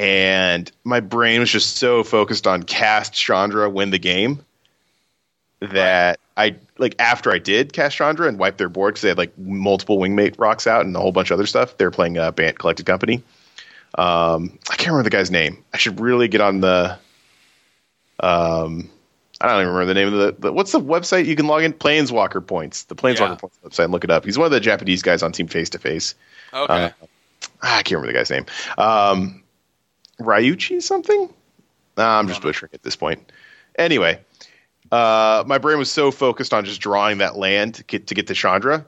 [0.00, 4.42] and my brain was just so focused on cast Chandra, win the game,
[5.60, 9.18] that I like after I did cast Chandra and wipe their board because they had
[9.18, 11.76] like multiple wingmate Rocs out and a whole bunch of other stuff.
[11.76, 13.22] They were playing uh, Bant Collected Company.
[13.96, 15.64] Um, I can't remember the guy's name.
[15.72, 16.98] I should really get on the.
[18.20, 18.90] Um,
[19.40, 20.52] I don't even remember the name of the, the.
[20.52, 21.72] What's the website you can log in?
[21.72, 22.84] Planeswalker Points.
[22.84, 23.34] The Planeswalker Yeah.
[23.36, 23.84] Points website.
[23.84, 24.24] And look it up.
[24.24, 26.14] He's one of the Japanese guys on Team Face to Face.
[26.52, 26.72] Okay.
[26.72, 26.90] Uh,
[27.62, 28.46] I can't remember the guy's name.
[28.78, 29.42] Um,
[30.20, 31.32] Ryuchi something?
[31.96, 33.32] Nah, I'm just butchering at this point.
[33.78, 34.20] Anyway,
[34.92, 38.26] uh, my brain was so focused on just drawing that land to get, to get
[38.28, 38.84] to Chandra,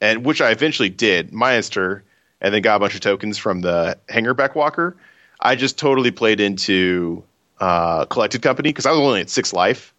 [0.00, 2.04] and which I eventually did, Meister,
[2.40, 4.96] and then got a bunch of tokens from the Hangerback Walker.
[5.40, 7.24] I just totally played into
[7.60, 9.94] uh, Collected Company because I was only at six life,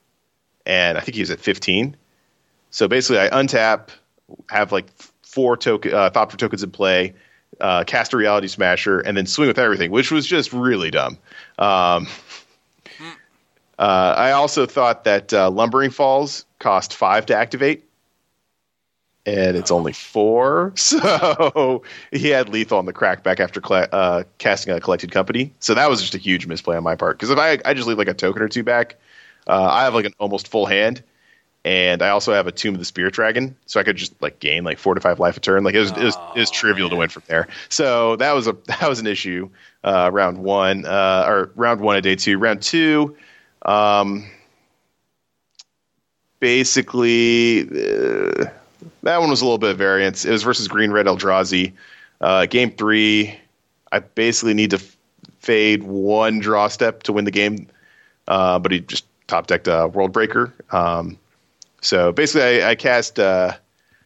[0.66, 1.96] and I think he was at 15.
[2.70, 3.90] So basically, I untap,
[4.50, 4.86] have like
[5.22, 7.14] four token uh, Thopter tokens in play,
[7.62, 11.18] uh, cast a Reality Smasher, and then swing with everything, which was just really dumb.
[11.58, 12.08] Um,
[13.80, 17.87] uh, I also thought that uh, Lumbering Falls cost five to activate,
[19.28, 20.74] and it's only four.
[20.88, 25.54] So he had lethal on the crackback after cla uh, casting a Collected Company.
[25.60, 27.18] So that was just a huge misplay on my part.
[27.18, 28.96] Because if I, I just leave like a token or two back,
[29.48, 31.04] uh, I have like an almost full hand.
[31.66, 34.40] And I also have a Tomb of the Spirit Dragon, so I could just like
[34.40, 35.66] gain like four to five life a turn.
[35.66, 37.50] Like it was, it was, it was trivial to win from there.
[37.68, 39.50] So that was a that was an issue.
[39.84, 42.38] Uh, round one, uh, or round one of day two.
[42.38, 43.18] Round two,
[43.64, 44.26] um,
[46.40, 48.46] basically, uh,
[49.04, 50.26] that one was a little bit of variance.
[50.26, 51.74] It was versus Green Red Eldrazi.
[52.20, 53.38] Uh, game three,
[53.92, 54.98] I basically need to f-
[55.40, 57.68] fade one draw step to win the game,
[58.28, 60.54] uh, but he just top decked a World Breaker.
[60.72, 61.18] Um,
[61.82, 63.54] so basically, I, I cast uh,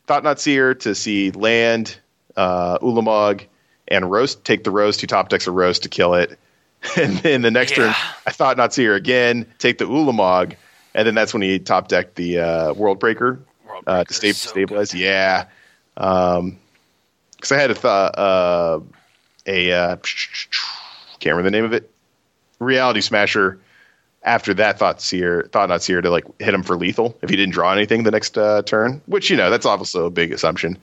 [0.08, 1.98] Thought-Knot Seer to see land,
[2.36, 3.46] uh, Ulamog,
[3.88, 4.44] and Roast.
[4.44, 5.02] Take the Roast.
[5.02, 6.38] He top decks a Roast to kill it.
[6.98, 7.94] And then the next turn,
[8.26, 9.46] I Thought-Knot Seer again.
[9.60, 10.56] Take the Ulamog,
[10.96, 13.40] and then that's when he top decked the uh, World Breaker
[13.88, 14.94] uh, to sta- so stabilize.
[14.94, 15.46] Yeah,
[15.96, 18.80] because I had a th- uh,
[19.46, 19.96] a uh,
[21.20, 21.90] can't remember the name of it.
[22.60, 23.60] Reality Smasher.
[24.24, 27.54] After that, thought seer, Thought-Knot Seer to like hit him for lethal if he didn't
[27.54, 29.02] draw anything the next uh, turn.
[29.08, 30.78] Which you know that's obviously a big assumption.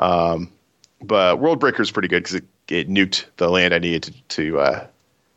[0.00, 0.50] Um,
[1.00, 4.12] but World Breaker is pretty good because it, it nuked the land I needed to,
[4.36, 4.86] to uh,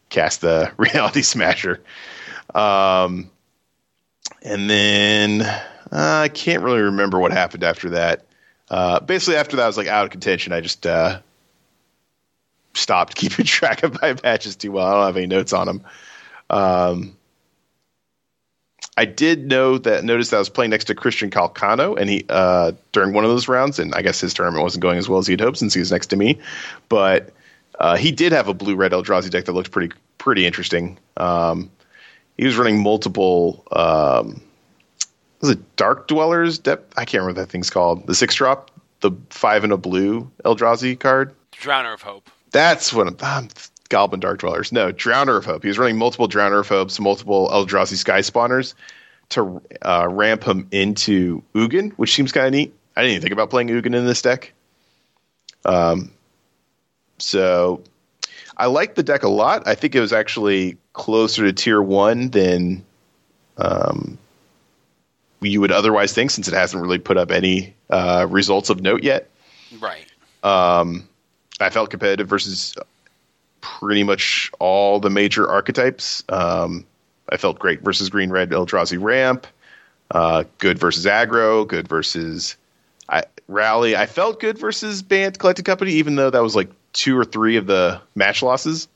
[0.10, 1.80] cast the Reality Smasher.
[2.56, 3.30] Um,
[4.41, 5.41] and then
[5.93, 8.25] uh, I can't really remember what happened after that.
[8.69, 10.51] Uh, basically, after that, I was like out of contention.
[10.51, 11.19] I just uh,
[12.73, 14.88] stopped keeping track of my matches too well.
[14.88, 15.84] I don't have any notes on them.
[16.49, 17.15] Um,
[18.97, 22.25] I did know that notice that I was playing next to Christian Calcano, and he
[22.27, 25.19] uh, during one of those rounds, and I guess his tournament wasn't going as well
[25.19, 26.39] as he'd hoped since he was next to me,
[26.89, 27.32] but
[27.79, 30.97] uh, he did have a blue red Eldrazi deck that looked pretty pretty interesting.
[31.17, 31.71] Um,
[32.38, 33.63] he was running multiple.
[33.71, 34.41] Um,
[35.43, 36.58] was it Dark Dwellers?
[36.58, 36.97] Depth?
[36.97, 38.08] I can't remember what that thing's called.
[38.08, 41.36] The six drop, the five and a blue Eldrazi card.
[41.51, 42.29] Drowner of Hope.
[42.51, 43.17] That's what I'm.
[43.21, 43.49] I'm
[43.89, 44.71] Goblin Dark Dwellers.
[44.71, 45.63] No, Drowner of Hope.
[45.63, 48.73] He was running multiple Drowner of Hopes, multiple Eldrazi Sky Spawners
[49.29, 52.73] to uh, ramp him into Ugin, which seems kind of neat.
[52.95, 54.53] I didn't even think about playing Ugin in this deck.
[55.65, 56.12] Um,
[57.17, 57.84] so
[58.56, 59.67] I like the deck a lot.
[59.67, 62.86] I think it was actually closer to tier one than
[63.58, 64.17] um,
[65.45, 69.03] you would otherwise think, since it hasn't really put up any uh, results of note
[69.03, 69.29] yet.
[69.79, 70.06] Right.
[70.43, 71.08] Um,
[71.60, 72.75] I felt competitive versus
[73.62, 76.23] pretty much all the major archetypes.
[76.29, 76.86] Um,
[77.29, 79.47] I felt great versus green red Eldrazi ramp.
[80.12, 81.67] Uh, good versus aggro.
[81.67, 82.58] Good versus
[83.10, 83.95] I, rally.
[83.95, 87.56] I felt good versus Bant collected company, even though that was like two or three
[87.56, 88.88] of the match losses.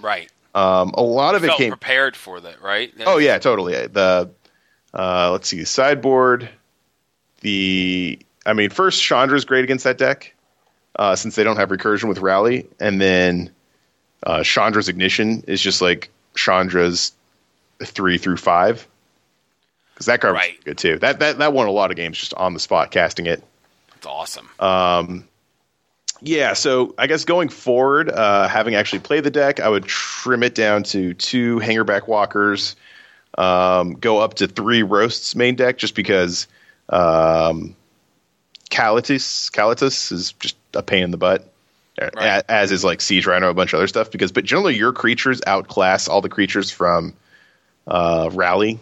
[0.00, 0.30] Right.
[0.54, 1.70] Um, a lot of it Felt came.
[1.70, 2.92] prepared for that, right?
[3.04, 3.74] Oh yeah, totally.
[3.74, 4.30] The
[4.96, 6.48] uh, let's see, sideboard.
[7.42, 10.34] The I mean, first Chandra's great against that deck,
[10.96, 13.50] uh, since they don't have recursion with rally, and then
[14.22, 17.12] uh, Chandra's ignition is just like Chandra's
[17.84, 18.86] three through five.
[19.94, 20.56] Because that card Right.
[20.56, 20.98] was good too.
[20.98, 23.42] That that that won a lot of games just on the spot casting it.
[23.96, 24.48] It's awesome.
[24.58, 25.06] Uh,
[26.22, 30.42] Yeah, so I guess going forward, uh, having actually played the deck, I would trim
[30.42, 32.74] it down to two hangerback walkers,
[33.36, 36.46] um, go up to three roasts main deck, just because
[36.88, 37.74] um,
[38.70, 41.48] Kalitas Kalitas is just a pain in the butt,
[42.00, 42.44] Right.
[42.48, 44.10] as is like Siege Rhino, a bunch of other stuff.
[44.10, 47.14] Because, but generally, your creatures outclass all the creatures from
[47.86, 48.78] uh, Rally.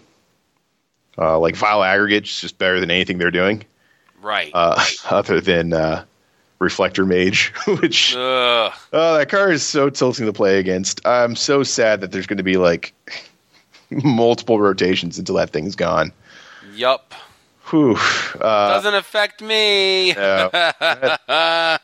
[1.16, 3.62] Uh, like Vile Aggregate's just better than anything they're doing
[4.20, 4.50] right.
[4.52, 6.04] uh, other than uh,
[6.58, 8.72] Reflector Mage, which Ugh.
[8.92, 11.06] oh, that card is so tilting to play against.
[11.06, 12.92] I'm so sad that there's going to be like
[14.04, 16.12] multiple rotations until that thing's gone.
[16.74, 17.14] Yup.
[17.70, 17.96] Whew.
[18.40, 20.12] Uh, Doesn't affect me.
[20.12, 20.50] no.
[20.52, 21.20] that,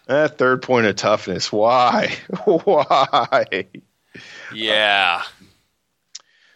[0.06, 1.50] that third point of toughness.
[1.50, 2.14] Why?
[2.44, 3.66] Why?
[4.52, 5.22] yeah.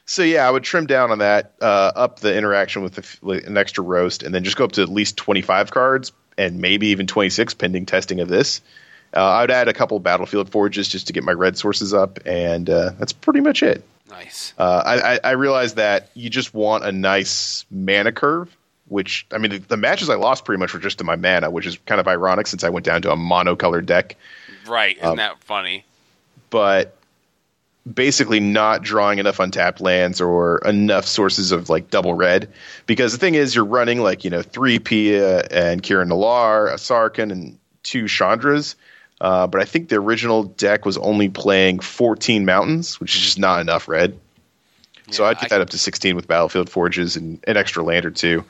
[0.06, 3.46] So yeah, I would trim down on that, uh, up the interaction with the, like,
[3.46, 6.88] an extra roast, and then just go up to at least 25 cards, and maybe
[6.88, 8.60] even 26 pending testing of this.
[9.16, 12.18] Uh, I would add a couple battlefield forges just to get my red sources up,
[12.26, 13.82] and uh, that's pretty much it.
[14.10, 14.52] Nice.
[14.58, 18.54] Uh, I, I, I realized that you just want a nice mana curve,
[18.88, 21.50] which I mean the, the matches I lost pretty much were just to my mana,
[21.50, 24.16] which is kind of ironic since I went down to a monocolored deck.
[24.66, 24.98] Right.
[25.00, 25.84] Um, Isn't that funny?
[26.50, 26.96] but
[27.92, 32.48] basically not drawing enough untapped lands or enough sources of like double red.
[32.86, 36.76] Because the thing is, you're running like you know three Pia and Kiran Nalaar, a
[36.76, 38.74] Sarkhan, and two Chandras.
[39.24, 43.38] Uh, but I think the original deck was only playing 14 mountains, which is just
[43.38, 44.18] not enough red.
[45.10, 48.04] so I'd get I- that up to 16 with Battlefield Forges and an extra land
[48.04, 48.44] or two.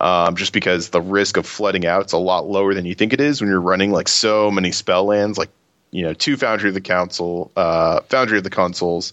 [0.00, 3.12] Um, just because the risk of flooding out is a lot lower than you think
[3.12, 5.50] it is when you're running like so many spell lands, like
[5.90, 9.12] you know, two Foundry of the Council, uh, Foundry of the Consuls,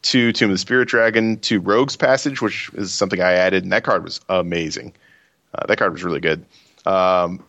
[0.00, 3.72] two Tomb of the Spirit Dragon, two Rogue's Passage, which is something I added, and
[3.72, 4.94] that card was amazing.
[5.54, 6.44] Uh, that card was really good.
[6.86, 7.44] Um,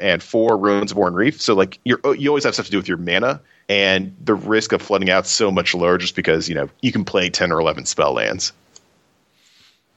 [0.00, 1.40] and four Ruins of Oran-Rief.
[1.40, 4.34] So like you're oh, you always have stuff to do with your mana, and the
[4.34, 7.30] risk of flooding out is so much lower just because you know you can play
[7.30, 8.52] ten or eleven spell lands.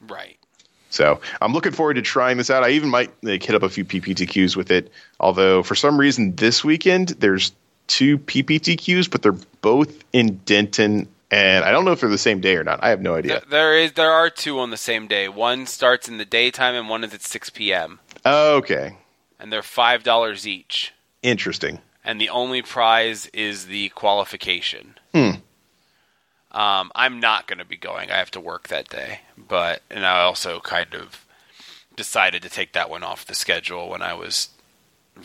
[0.08, 0.38] Right.
[0.90, 2.64] So I'm looking forward to trying this out.
[2.64, 4.92] I even might like, hit up a few PPTQs with it.
[5.20, 7.52] Although for some reason this weekend there's
[7.88, 12.42] two PPTQs, but they're both in Denton, and I don't know if they're the same
[12.42, 12.84] day or not.
[12.84, 13.40] I have no idea.
[13.40, 15.28] Th- There is there are two on the same day.
[15.30, 18.00] One starts in the daytime and one is at 6 p.m.
[18.24, 18.96] Okay,
[19.44, 20.94] and they're five dollars each.
[21.22, 21.80] interesting.
[22.06, 24.96] And the only prize is the qualification.
[25.14, 25.32] Hmm.
[26.52, 28.12] Um, I'm not going to be going.
[28.12, 31.26] I have to work that day, but and I also kind of
[31.96, 34.50] decided to take that one off the schedule when I was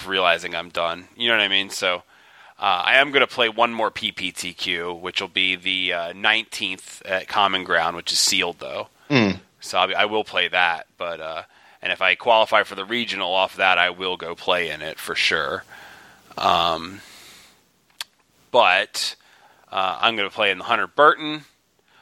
[0.06, 1.08] realizing I'm done.
[1.16, 1.70] You know what I mean?
[1.70, 2.02] So
[2.58, 7.02] uh, I am going to play one more PPTQ, which will be the uh, 19th
[7.04, 8.88] at Common Ground, which is sealed though.
[9.60, 11.42] So I'll be, I will play that, but uh,
[11.82, 14.98] and if I qualify for the regional off that, I will go play in it
[14.98, 15.64] for sure.
[16.36, 17.00] Um,
[18.50, 19.16] but
[19.70, 21.42] uh, I'm going to play in the Hunter Burton.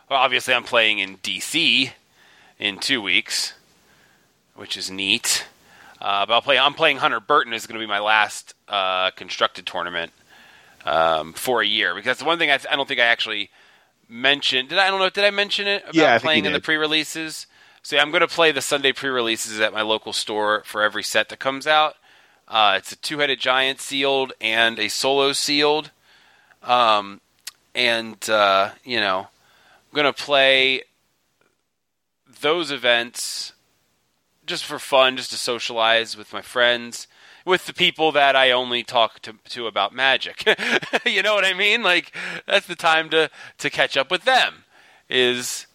[0.09, 1.91] Well, obviously, I'm playing in DC
[2.59, 3.55] in two weeks,
[4.55, 5.47] which is neat.
[6.01, 6.59] Uh, but I'll play.
[6.59, 7.53] I'm playing Hunter Burton.
[7.53, 10.13] is going to be my last uh, constructed tournament
[10.85, 13.05] um, for a year because that's the one thing I, th- I don't think I
[13.05, 13.51] actually
[14.09, 14.69] mentioned.
[14.69, 15.11] Did I, I don't know?
[15.11, 17.47] Did I mention it about Yeah, playing in the pre-releases?
[17.87, 21.05] So yeah, I'm going to play the Sunday pre-releases at my local store for every
[21.05, 21.95] set that comes out.
[22.49, 25.93] Uh, it's a two-headed giant sealed and a solo sealed,
[26.65, 27.21] um,
[27.77, 30.83] and uh, you know, I'm going to play
[32.41, 33.53] those events
[34.47, 37.07] just for fun, just to socialize with my friends,
[37.45, 40.43] with the people that I only talk to, to about magic.
[41.07, 41.85] you know what I mean?
[41.85, 42.13] Like
[42.49, 44.65] that's the time to to catch up with them.
[45.09, 45.69] Is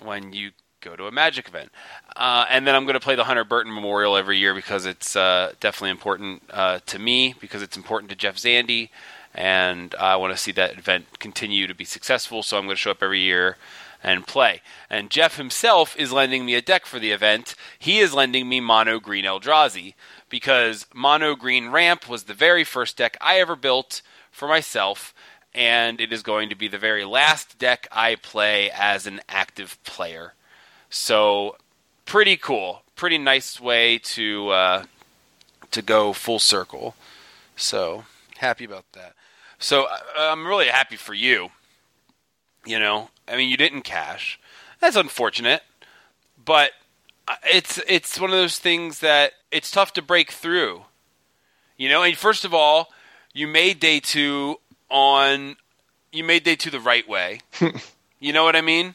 [0.00, 0.50] when you
[0.86, 1.70] go to a magic event,
[2.14, 5.16] uh, and then I'm going to play the Hunter Burton Memorial every year because it's
[5.16, 8.90] uh, definitely important uh, to me because it's important to Jeff Zandi,
[9.34, 12.42] and I want to see that event continue to be successful.
[12.42, 13.56] So I'm going to show up every year
[14.02, 14.62] and play.
[14.88, 17.56] And Jeff himself is lending me a deck for the event.
[17.78, 19.94] He is lending me Mono Green Eldrazi
[20.28, 25.12] because Mono Green Ramp was the very first deck I ever built for myself,
[25.52, 29.82] and it is going to be the very last deck I play as an active
[29.82, 30.34] player.
[30.90, 31.56] So,
[32.04, 32.82] pretty cool.
[32.94, 34.84] Pretty nice way to uh,
[35.70, 36.94] to go full circle.
[37.56, 38.04] So,
[38.38, 39.14] happy about that.
[39.58, 39.86] So,
[40.18, 41.50] I'm really happy for you.
[42.64, 44.40] You know, I mean, you didn't cash.
[44.80, 45.62] That's unfortunate,
[46.42, 46.72] but
[47.28, 50.82] uh, it's it's one of those things that it's tough to break through.
[51.76, 52.88] You know, and first of all,
[53.32, 54.56] you made day two
[54.90, 55.56] on
[56.12, 57.40] you made day two the right way.
[58.20, 58.94] you know what I mean?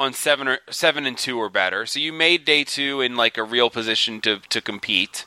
[0.00, 1.84] On seven or seven and two or better.
[1.84, 5.26] So you made day two in like a real position to to compete.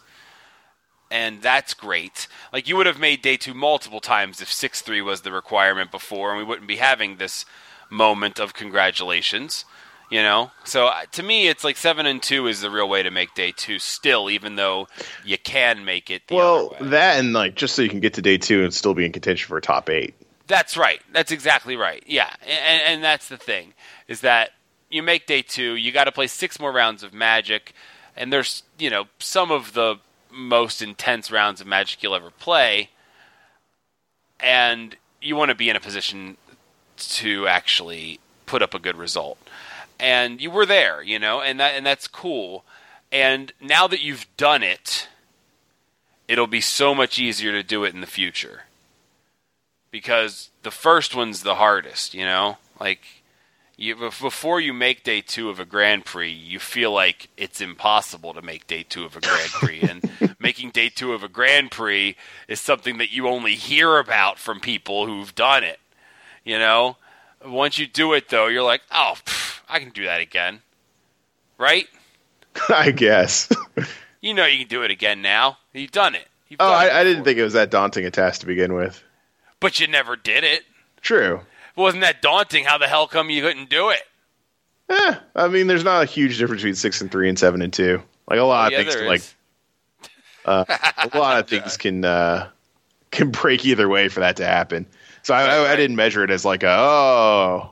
[1.11, 2.27] And that's great.
[2.51, 5.91] Like you would have made day two multiple times if six three was the requirement
[5.91, 7.45] before, and we wouldn't be having this
[7.91, 9.63] moment of congratulations.
[10.09, 13.03] You know, so uh, to me, it's like seven and two is the real way
[13.03, 13.77] to make day two.
[13.79, 14.87] Still, even though
[15.23, 16.89] you can make it the Well, other way.
[16.89, 19.11] that and like just so you can get to day two and still be in
[19.11, 20.15] contention for a top eight.
[20.47, 21.01] That's right.
[21.13, 22.03] That's exactly right.
[22.07, 23.73] Yeah, and, and that's the thing
[24.07, 24.49] is that
[24.93, 27.73] you make day two, you got to play six more rounds of Magic,
[28.15, 29.97] and there's you know some of the
[30.31, 32.89] most intense rounds of Magic you'll ever play,
[34.39, 36.37] and you want to be in a position
[36.97, 39.37] to actually put up a good result.
[39.99, 42.63] And you were there, you know, and that and that's cool.
[43.11, 45.07] And now that you've done it,
[46.27, 48.63] it'll be so much easier to do it in the future
[49.91, 52.57] because the first one's the hardest, you know?
[52.79, 53.22] Like
[53.77, 58.33] you before you make day 2 of a Grand Prix, you feel like it's impossible
[58.33, 61.71] to make day 2 of a Grand Prix and making day 2 of a Grand
[61.71, 62.15] Prix
[62.47, 65.79] is something that you only hear about from people who've done it.
[66.43, 66.97] You know?
[67.45, 70.61] Once you do it though, you're like, "Oh, pff, I can do that again."
[71.57, 71.87] Right?
[72.69, 73.49] I guess.
[74.23, 75.57] You know you can do it again now.
[75.73, 76.25] You've done it.
[76.47, 78.47] You've oh, done it I, I didn't think it was that daunting a task to
[78.47, 79.03] begin with.
[79.59, 80.63] But you never did it.
[81.01, 81.41] True.
[81.75, 84.01] It wasn't that daunting, how the hell come you couldn't do it?
[84.89, 87.73] Eh, I mean, there's not a huge difference between six and three and seven and
[87.73, 88.01] two.
[88.29, 89.35] Like a lot Oh, Yeah, of things, can, like is.
[90.45, 92.49] a lot of things can uh,
[93.11, 94.85] can break either way for that to happen.
[95.23, 97.71] So I, I, I didn't measure it as like a oh,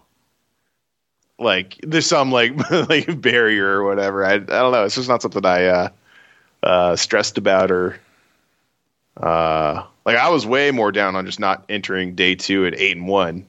[1.38, 2.54] like there's some like
[2.90, 4.26] like barrier or whatever.
[4.26, 4.86] I I don't know.
[4.86, 5.90] It's just not something I uh,
[6.64, 8.00] uh, stressed about or
[9.18, 12.96] uh, like I was way more down on just not entering day two at eight
[12.98, 13.46] and one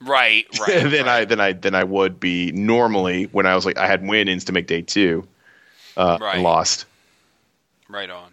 [0.00, 0.90] Right, right.
[0.90, 3.86] than I right, than I than I would be normally when I was like I
[3.86, 4.02] had
[4.46, 5.26] to make day two
[5.96, 6.34] uh, Right.
[6.36, 6.86] and lost.
[7.88, 8.32] right on.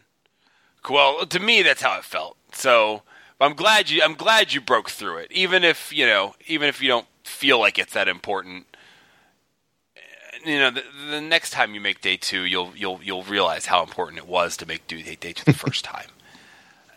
[0.90, 2.38] Well, to me, that's how it felt.
[2.54, 3.02] So
[3.42, 4.02] I'm glad you.
[4.02, 7.60] I'm glad you broke through it, even if you know, even if you don't feel
[7.60, 8.66] like it's that important.
[10.46, 13.84] You know, the, the next time you make day two, you'll you'll you'll realize how
[13.84, 16.08] important it was to make do day, day two the first time.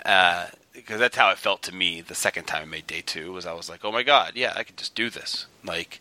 [0.04, 3.32] Uh, because that's how it felt to me the second time I made day two.
[3.32, 5.46] Was I was like, oh my god, yeah, I could just do this.
[5.64, 6.00] Like,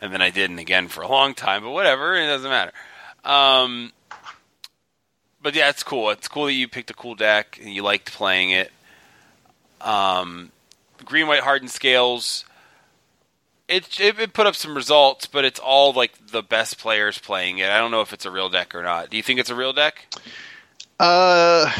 [0.00, 2.72] and then I didn't again for a long time, but whatever, it doesn't matter.
[3.24, 3.92] Um,
[5.42, 6.10] but yeah, it's cool.
[6.10, 8.72] It's cool that you picked a cool deck and you liked playing it.
[9.80, 10.50] Um,
[11.04, 12.44] green, white, hardened scales.
[13.68, 17.58] It, it it put up some results, but it's all like the best players playing
[17.58, 17.68] it.
[17.68, 19.10] I don't know if it's a real deck or not.
[19.10, 20.06] Do you think it's a real deck?
[21.00, 21.70] Uh,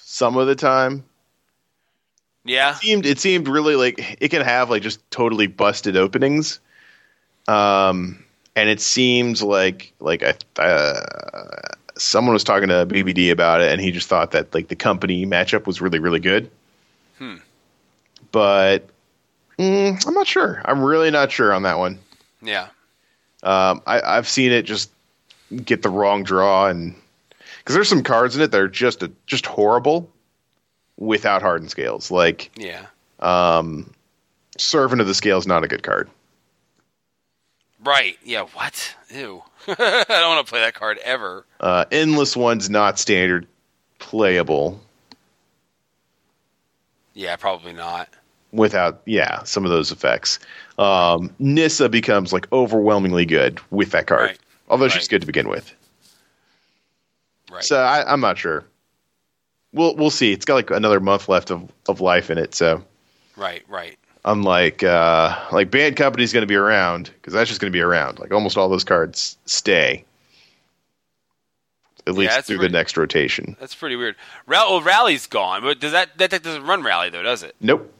[0.00, 1.04] some of the time,
[2.46, 2.74] Yeah.
[2.74, 6.60] seemed it seemed really like it can have like just totally busted openings.
[7.48, 8.24] Um,
[8.54, 13.80] and it seems like like I, uh, someone was talking to BBD about it, and
[13.80, 16.50] he just thought that like the company matchup was really really good.
[17.18, 17.36] Hmm.
[18.32, 18.88] But
[19.58, 20.62] mm, I'm not sure.
[20.64, 21.98] I'm really not sure on that one.
[22.42, 22.68] Yeah.
[23.42, 24.90] Um, I, I've seen it just
[25.64, 26.94] get the wrong draw, and
[27.58, 30.10] because there's some cards in it that are just a, just horrible.
[30.96, 32.10] Without hardened scales.
[32.10, 32.86] Like Yeah.
[33.20, 33.92] um,
[34.58, 36.08] Servant of the Scale is not a good card.
[37.84, 38.18] Right.
[38.24, 38.42] Yeah.
[38.54, 38.94] What?
[39.14, 39.42] Ew.
[39.68, 41.44] I don't want to play that card ever.
[41.60, 43.46] Uh, Endless One's not standard
[43.98, 44.80] playable
[47.14, 48.08] Yeah, probably not.
[48.52, 50.38] without yeah some of those effects.
[50.78, 54.38] Um, Nissa becomes like overwhelmingly good with that card, Right.
[54.68, 55.72] although she's good to begin with.
[57.50, 57.64] Right.
[57.64, 58.64] So I, I'm not sure.
[59.76, 60.32] We'll we'll see.
[60.32, 62.54] It's got like another month left of, of life in it.
[62.54, 62.82] So
[63.36, 63.62] right.
[63.68, 63.98] Right.
[64.24, 67.82] unlike uh, like Bant Company's going to be around because that's just going to be
[67.82, 68.18] around.
[68.18, 70.04] Like almost all those cards stay
[72.06, 73.56] at least that's through pretty- the next rotation.
[73.58, 74.16] That's pretty weird.
[74.46, 77.54] Ra- well, rally's gone, but does that that deck doesn't run rally though, does it?
[77.60, 77.92] Nope.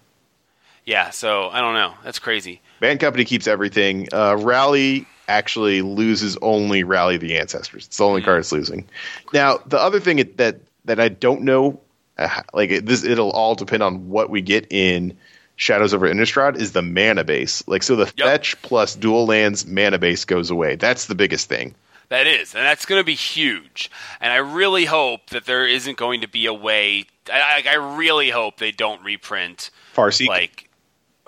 [0.85, 1.11] Yeah.
[1.11, 1.95] So I don't know.
[2.05, 2.61] That's crazy.
[2.81, 4.09] Bant Company keeps everything.
[4.13, 7.87] Uh, Rally actually loses only Rally the Ancestors.
[7.87, 8.87] It's the only card it's losing.
[9.33, 11.81] Now, the other thing that that I don't know,
[12.19, 15.17] uh, like it, this, it'll all depend on what we get in
[15.57, 17.67] Shadows over Innistrad is the mana base.
[17.67, 18.27] Like, so the Yep.
[18.27, 20.77] fetch plus dual lands mana base goes away.
[20.77, 21.75] That's the biggest thing.
[22.09, 23.91] That is, and that's going to be huge.
[24.21, 27.07] And I really hope that there isn't going to be a way.
[27.33, 30.29] I, I I really hope they don't reprint Farseek.
[30.29, 30.69] like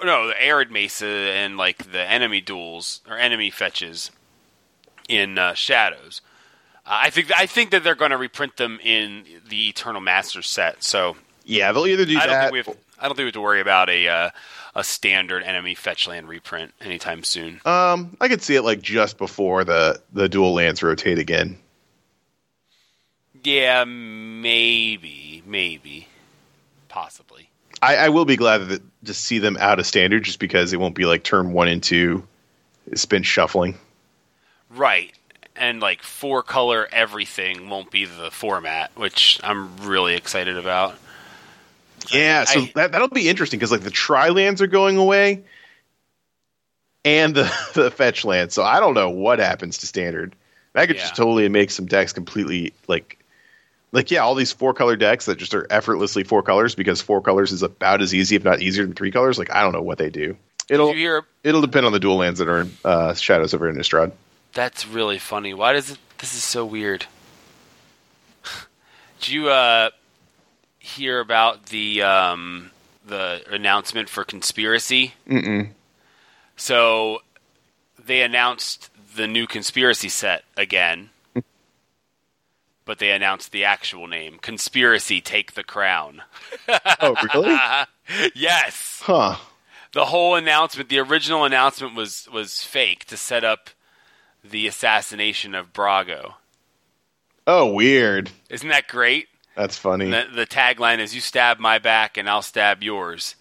[0.04, 4.12] no the arid mesa and like the enemy duals or enemy fetches
[5.08, 6.20] in uh, shadows.
[6.88, 10.48] Uh, I think I think that they're going to reprint them in the Eternal Masters
[10.48, 10.82] set.
[10.82, 12.40] So yeah, they'll either do I don't that.
[12.44, 12.68] think we have.
[12.98, 14.30] I don't think we have to worry about a uh,
[14.74, 17.60] a standard enemy fetch land reprint anytime soon.
[17.66, 21.58] um, I could see it like just before the the dual lands rotate again.
[23.44, 26.08] yeah, maybe, maybe,
[26.88, 27.48] possibly.
[27.80, 30.80] I, I will be glad that to see them out of standard, just because it
[30.80, 32.26] won't be like turn one and two.
[32.90, 33.76] It's been shuffling.
[34.70, 35.14] Right.
[35.58, 40.94] And like four color everything won't be the format, which I'm really excited about.
[42.12, 45.42] Yeah, so I- that that'll be interesting because like the tri lands are going away,
[47.04, 48.54] and the the fetch lands.
[48.54, 50.34] So I don't know what happens to standard.
[50.74, 53.18] That could just totally make some decks completely like,
[53.90, 57.20] like yeah, all these four color decks that just are effortlessly four colors because four
[57.20, 59.38] colors is about as easy, if not easier, than three colors.
[59.38, 60.36] Like I don't know what they do.
[60.68, 63.54] It'll Did you hear it'll depend on the dual lands that are in uh, Shadows
[63.54, 64.12] over Innistrad.
[64.58, 65.54] That's really funny.
[65.54, 67.06] Why does it this is so weird?
[69.20, 69.90] Did you uh
[70.80, 72.72] hear about the um
[73.06, 75.14] the announcement for conspiracy?
[75.28, 75.68] Mm-mm.
[76.56, 77.22] So
[78.04, 81.10] they announced the new conspiracy set again.
[82.84, 84.40] but they announced the actual name.
[84.42, 86.22] Conspiracy Take the Crown.
[87.00, 87.56] Oh really?
[88.34, 89.02] yes.
[89.04, 89.36] huh.
[89.92, 93.70] the whole announcement, the original announcement was was fake to set up
[94.44, 96.34] the assassination of Brago.
[97.46, 98.30] Oh, weird.
[98.50, 99.28] Isn't that great?
[99.56, 100.10] That's funny.
[100.10, 103.34] The, the tagline is "You stab my back, and I'll stab yours."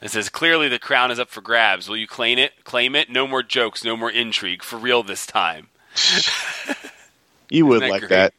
[0.00, 1.88] It says clearly the crown is up for grabs.
[1.88, 2.64] Will you claim it?
[2.64, 3.10] Claim it.
[3.10, 3.82] No more jokes.
[3.82, 4.62] No more intrigue.
[4.62, 5.68] For real this time.
[7.50, 8.10] you would that like great?
[8.10, 8.34] that.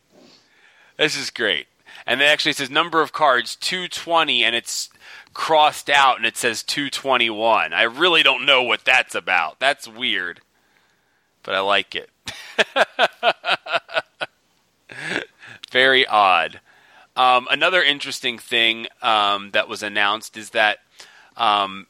[0.98, 1.68] This is great.
[2.06, 4.90] And then actually it says number of cards 220 and it's
[5.34, 7.74] crossed out and it says 221.
[7.74, 9.60] I really don't know what that's about.
[9.60, 10.42] That's weird.
[11.44, 12.10] But I like it.
[15.72, 16.60] Very odd.
[17.16, 20.80] Um, another interesting thing um, that was announced is that
[21.38, 21.88] um,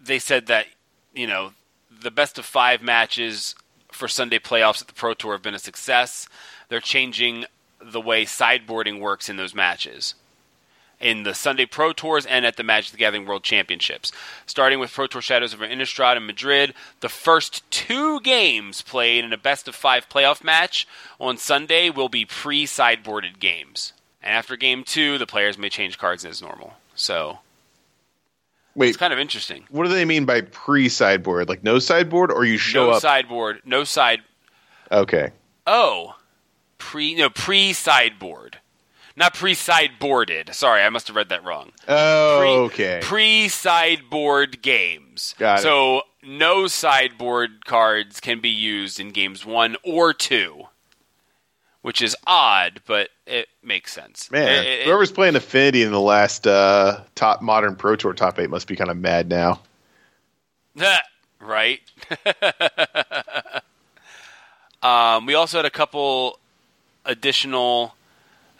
[0.00, 0.66] they said that,
[1.14, 1.52] you know,
[1.90, 3.54] the best of five matches
[3.90, 6.28] for Sunday playoffs at the Pro Tour have been a success.
[6.68, 7.44] They're changing
[7.82, 10.14] the way sideboarding works in those matches.
[11.04, 14.10] In the Sunday Pro Tours and at the Magic the Gathering World Championships.
[14.46, 19.30] Starting with Pro Tour Shadows over Innistrad in Madrid, the first two games played in
[19.32, 20.88] a best of five playoff match
[21.20, 23.92] on Sunday will be pre sideboarded games.
[24.22, 26.72] And after game two, the players may change cards as normal.
[26.94, 27.40] So
[28.74, 29.66] Wait, it's kind of interesting.
[29.68, 31.50] what do they mean by pre sideboard?
[31.50, 33.02] Like no sideboard, or you show no up?
[33.02, 34.22] sideboard, no side
[34.90, 35.32] okay.
[35.66, 36.16] Oh,
[36.78, 38.58] pre no pre sideboard,
[39.16, 40.52] not pre sideboarded.
[40.54, 41.72] Sorry, I must have read that wrong.
[41.88, 42.48] Oh, Pre,
[42.86, 43.00] okay.
[43.02, 45.34] Pre sideboard games.
[45.38, 45.62] Got it.
[45.62, 50.64] so no sideboard cards can be used in games one or two,
[51.82, 54.30] which is odd, but it makes sense.
[54.30, 58.38] Man, It- it- whoever's playing Affinity in the last uh, top modern Pro Tour top
[58.38, 59.60] eight must be kind of mad now.
[61.40, 61.80] right.
[64.82, 66.38] um, we also had a couple
[67.04, 67.94] additional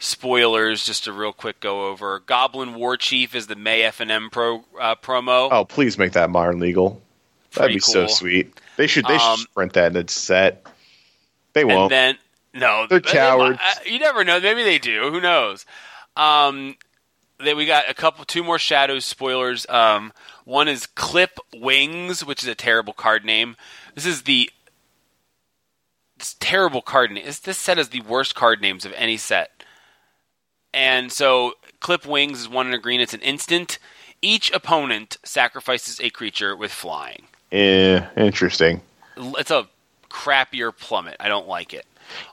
[0.05, 2.19] spoilers just a real quick go over.
[2.25, 5.49] Goblin War Chief is the May F and M pro uh, promo.
[5.51, 7.01] Oh, please make that modern legal.
[7.53, 8.53] That'd Pretty be so sweet.
[8.77, 10.65] They should they Um, should print that in its set.
[11.53, 11.89] They won't.
[11.89, 12.17] then
[12.53, 13.59] no, They're they- cowards.
[13.61, 14.39] uh, You never know.
[14.39, 15.09] Maybe they do.
[15.11, 15.65] Who knows?
[16.15, 16.75] Um,
[17.37, 19.65] Then we got a couple, two more Shadows spoilers.
[19.69, 20.13] Um,
[20.45, 23.55] one is Clip Wings, which is a terrible card name.
[23.93, 24.49] This is the
[26.17, 27.25] this terrible card name.
[27.25, 29.54] This, this set is the worst card names of any set.
[30.75, 32.99] And so, Clip Wings is one in a green.
[32.99, 33.79] It's an instant.
[34.21, 37.25] Each opponent sacrifices a creature with flying.
[37.51, 38.81] Eh, interesting.
[39.17, 39.67] It's a
[40.09, 41.15] crappier plummet.
[41.19, 41.85] I don't like it.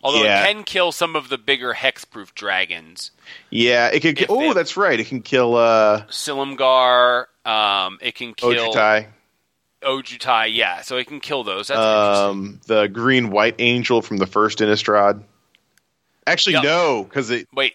[0.03, 0.43] Although Yeah.
[0.45, 3.11] it can kill some of the bigger hexproof dragons.
[3.51, 4.16] Yeah, it can.
[4.18, 4.99] If Oh, that's right.
[4.99, 7.26] It can kill uh, Silumgar.
[7.45, 9.07] Um, it can kill Ojutai.
[9.82, 10.55] Ojutai.
[10.55, 11.68] Yeah, so it can kill those.
[11.68, 11.78] That's.
[11.78, 15.22] Um, the green white angel from the first Innistrad.
[16.26, 16.64] Actually, Yep.
[16.64, 17.74] no, because it Wait,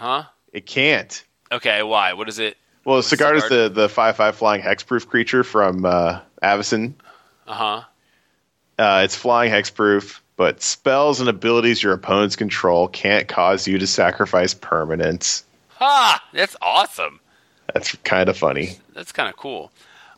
[0.00, 0.24] huh?
[0.52, 1.24] it can't.
[1.52, 2.12] Okay, why?
[2.14, 2.56] What is it?
[2.84, 6.94] Well, Sigarda is the the five five flying hexproof creature from uh, Avacyn.
[7.46, 7.82] Uh huh.
[8.78, 13.86] Uh, it's flying hexproof, but spells and abilities your opponents control can't cause you to
[13.86, 15.42] sacrifice permanents.
[15.76, 16.24] Ha!
[16.32, 17.20] That's awesome.
[17.74, 18.78] That's kind of funny.
[18.94, 19.70] That's kind of cool.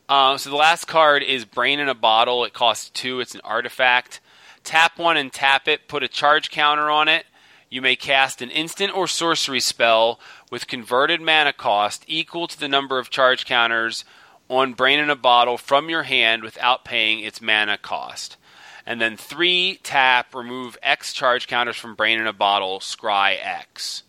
[0.07, 2.45] Uh, so the last card is Brain in a Bottle.
[2.45, 3.19] It costs two.
[3.19, 4.21] It's an artifact.
[4.63, 5.87] Tap one and tap it.
[5.87, 7.25] Put a charge counter on it.
[7.73, 10.19] You may cast an instant or sorcery spell
[10.51, 14.05] with converted mana cost equal to the number of charge counters
[14.47, 18.37] on Brain in a Bottle from your hand without paying its mana cost.
[18.85, 24.03] And then three tap, remove X charge counters from Brain in a Bottle, scry X.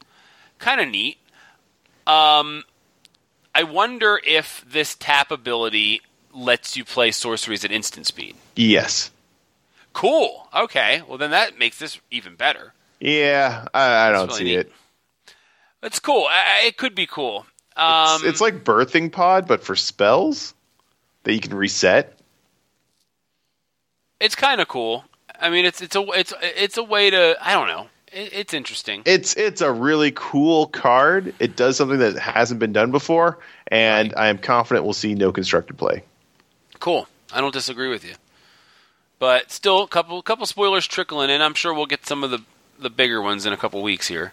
[0.59, 1.17] Kind of neat.
[2.07, 2.65] Um,
[3.55, 6.03] I wonder if this tap ability
[6.35, 8.37] lets you play sorceries at instant speed.
[8.57, 9.11] Yes.
[9.95, 10.49] Cool.
[10.55, 11.01] Okay.
[11.09, 12.75] Well, then that makes this even better.
[13.05, 14.59] Yeah, I, I don't really see neat.
[14.61, 14.72] it.
[15.82, 16.26] It's cool.
[16.30, 17.44] I, it could be cool.
[17.72, 20.55] It's, Um, it's like birthing pod, but for spells
[21.24, 22.18] that you can reset.
[24.20, 25.05] it's kind of cool.
[25.40, 27.88] I mean, it's it's a it's it's a way to I don't know.
[28.12, 29.02] It, it's interesting.
[29.05, 31.34] It's it's a really cool card.
[31.40, 33.38] It does something that hasn't been done before,
[33.68, 36.05] and I am confident we'll see no constructed play.
[36.80, 37.07] Cool.
[37.32, 38.14] I don't disagree with you.
[39.18, 41.42] But still, a couple couple spoilers trickling in.
[41.42, 42.38] I'm sure we'll get some of the
[42.85, 44.32] the bigger ones in a couple weeks here.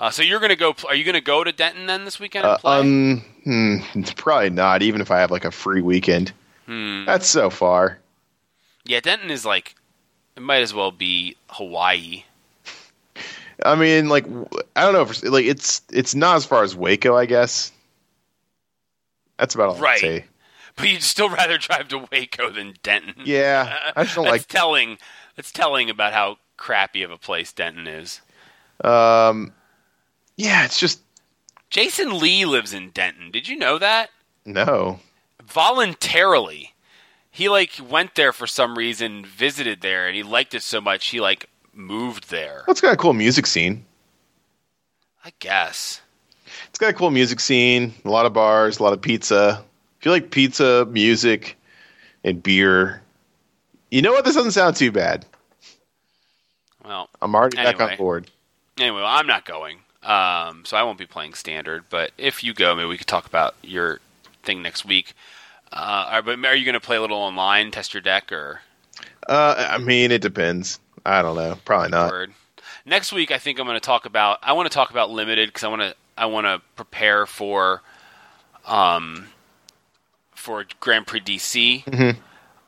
[0.00, 0.74] Uh, so you're gonna go?
[0.88, 3.78] Are you gonna go to Denton then this weekend Uh, um, hmm,
[4.16, 4.82] probably not.
[4.82, 6.32] Even if I have like a free weekend,
[6.66, 7.04] Hmm.
[7.04, 7.98] that's so far.
[8.84, 9.74] Yeah, Denton is like
[10.36, 12.24] it might as well be Hawaii.
[13.66, 14.24] I mean, like
[14.76, 17.72] I don't know if like it's it's not as far as Waco, I guess.
[19.38, 19.94] That's about all Right.
[19.96, 20.24] I'd say.
[20.76, 23.14] But you'd still rather drive to Waco than Denton.
[23.24, 24.46] Yeah, I just don't like.
[24.46, 24.98] telling.
[25.34, 28.20] That's telling about how crappy of a place Denton is.
[28.84, 29.52] Um,
[30.36, 31.00] yeah, it's just
[31.70, 33.30] Jason Lee lives in Denton.
[33.30, 34.10] Did you know that?
[34.44, 35.00] no.
[35.46, 36.74] Voluntarily.
[37.30, 41.08] He like went there for some reason, visited there, and he liked it so much
[41.08, 42.64] he like moved there.
[42.66, 43.84] Well, it's got a cool music scene.
[45.24, 46.02] I guess.
[46.68, 47.94] It's got a cool music scene.
[48.04, 49.64] A lot of bars, a lot of pizza.
[49.98, 51.56] If you like pizza, music,
[52.24, 53.02] and beer,
[53.90, 54.24] you know what?
[54.24, 55.24] This doesn't sound too bad.
[57.20, 58.30] I'm already back on board.
[58.78, 61.84] anyway, I'm not going, um, so I won't be playing standard.
[61.90, 64.00] But if you go, maybe we could talk about your
[64.42, 65.14] thing next week.
[65.72, 68.60] Uh, are, but are you going to play a little online, test your deck, or
[69.28, 70.80] Uh, I mean, it depends.
[71.04, 71.58] I don't know.
[71.64, 72.10] Probably not.
[72.10, 72.32] word?
[72.86, 74.38] Next week, I think I'm going to talk about.
[74.42, 75.94] I want to talk about limited because I want to.
[76.16, 77.82] I want to prepare for,
[78.66, 79.26] um,
[80.34, 82.16] for Grand Prix DC.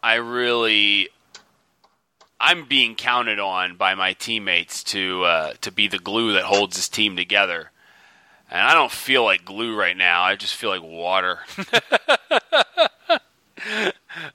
[0.02, 1.08] I really.
[2.40, 6.76] I'm being counted on by my teammates to uh, to be the glue that holds
[6.76, 7.70] this team together,
[8.50, 10.22] and I don't feel like glue right now.
[10.22, 11.40] I just feel like water.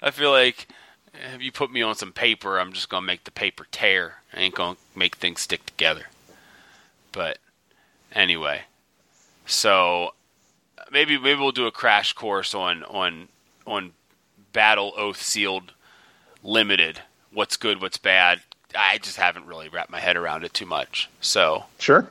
[0.01, 0.67] I feel like
[1.33, 4.17] if you put me on some paper, I'm just gonna make the paper tear.
[4.33, 6.05] I ain't gonna make things stick together.
[7.11, 7.39] But
[8.11, 8.61] anyway,
[9.47, 10.13] so
[10.91, 13.29] maybe maybe we'll do a crash course on on
[13.65, 13.93] on
[14.53, 15.73] battle oath sealed
[16.43, 17.01] limited.
[17.35, 18.41] What's good, what's bad.
[18.77, 21.09] I just haven't really wrapped my head around it too much.
[21.21, 22.07] So Sure.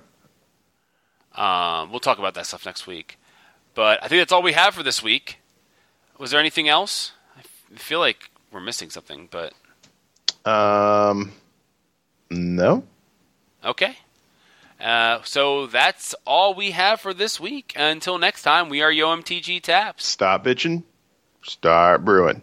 [1.34, 3.18] um, we'll talk about that stuff next week.
[3.74, 5.38] But I think that's all we have for this week.
[6.18, 7.12] Was there anything else?
[7.36, 7.42] I
[7.78, 9.52] feel like we're missing something, but
[10.48, 11.32] Um,
[12.30, 12.84] no.
[13.64, 13.96] okay.
[14.80, 17.72] Uh, so that's all we have for this week.
[17.76, 20.04] Until next time, we are YoMTG Taps.
[20.06, 20.82] Stop bitching.
[21.42, 22.42] Start brewing.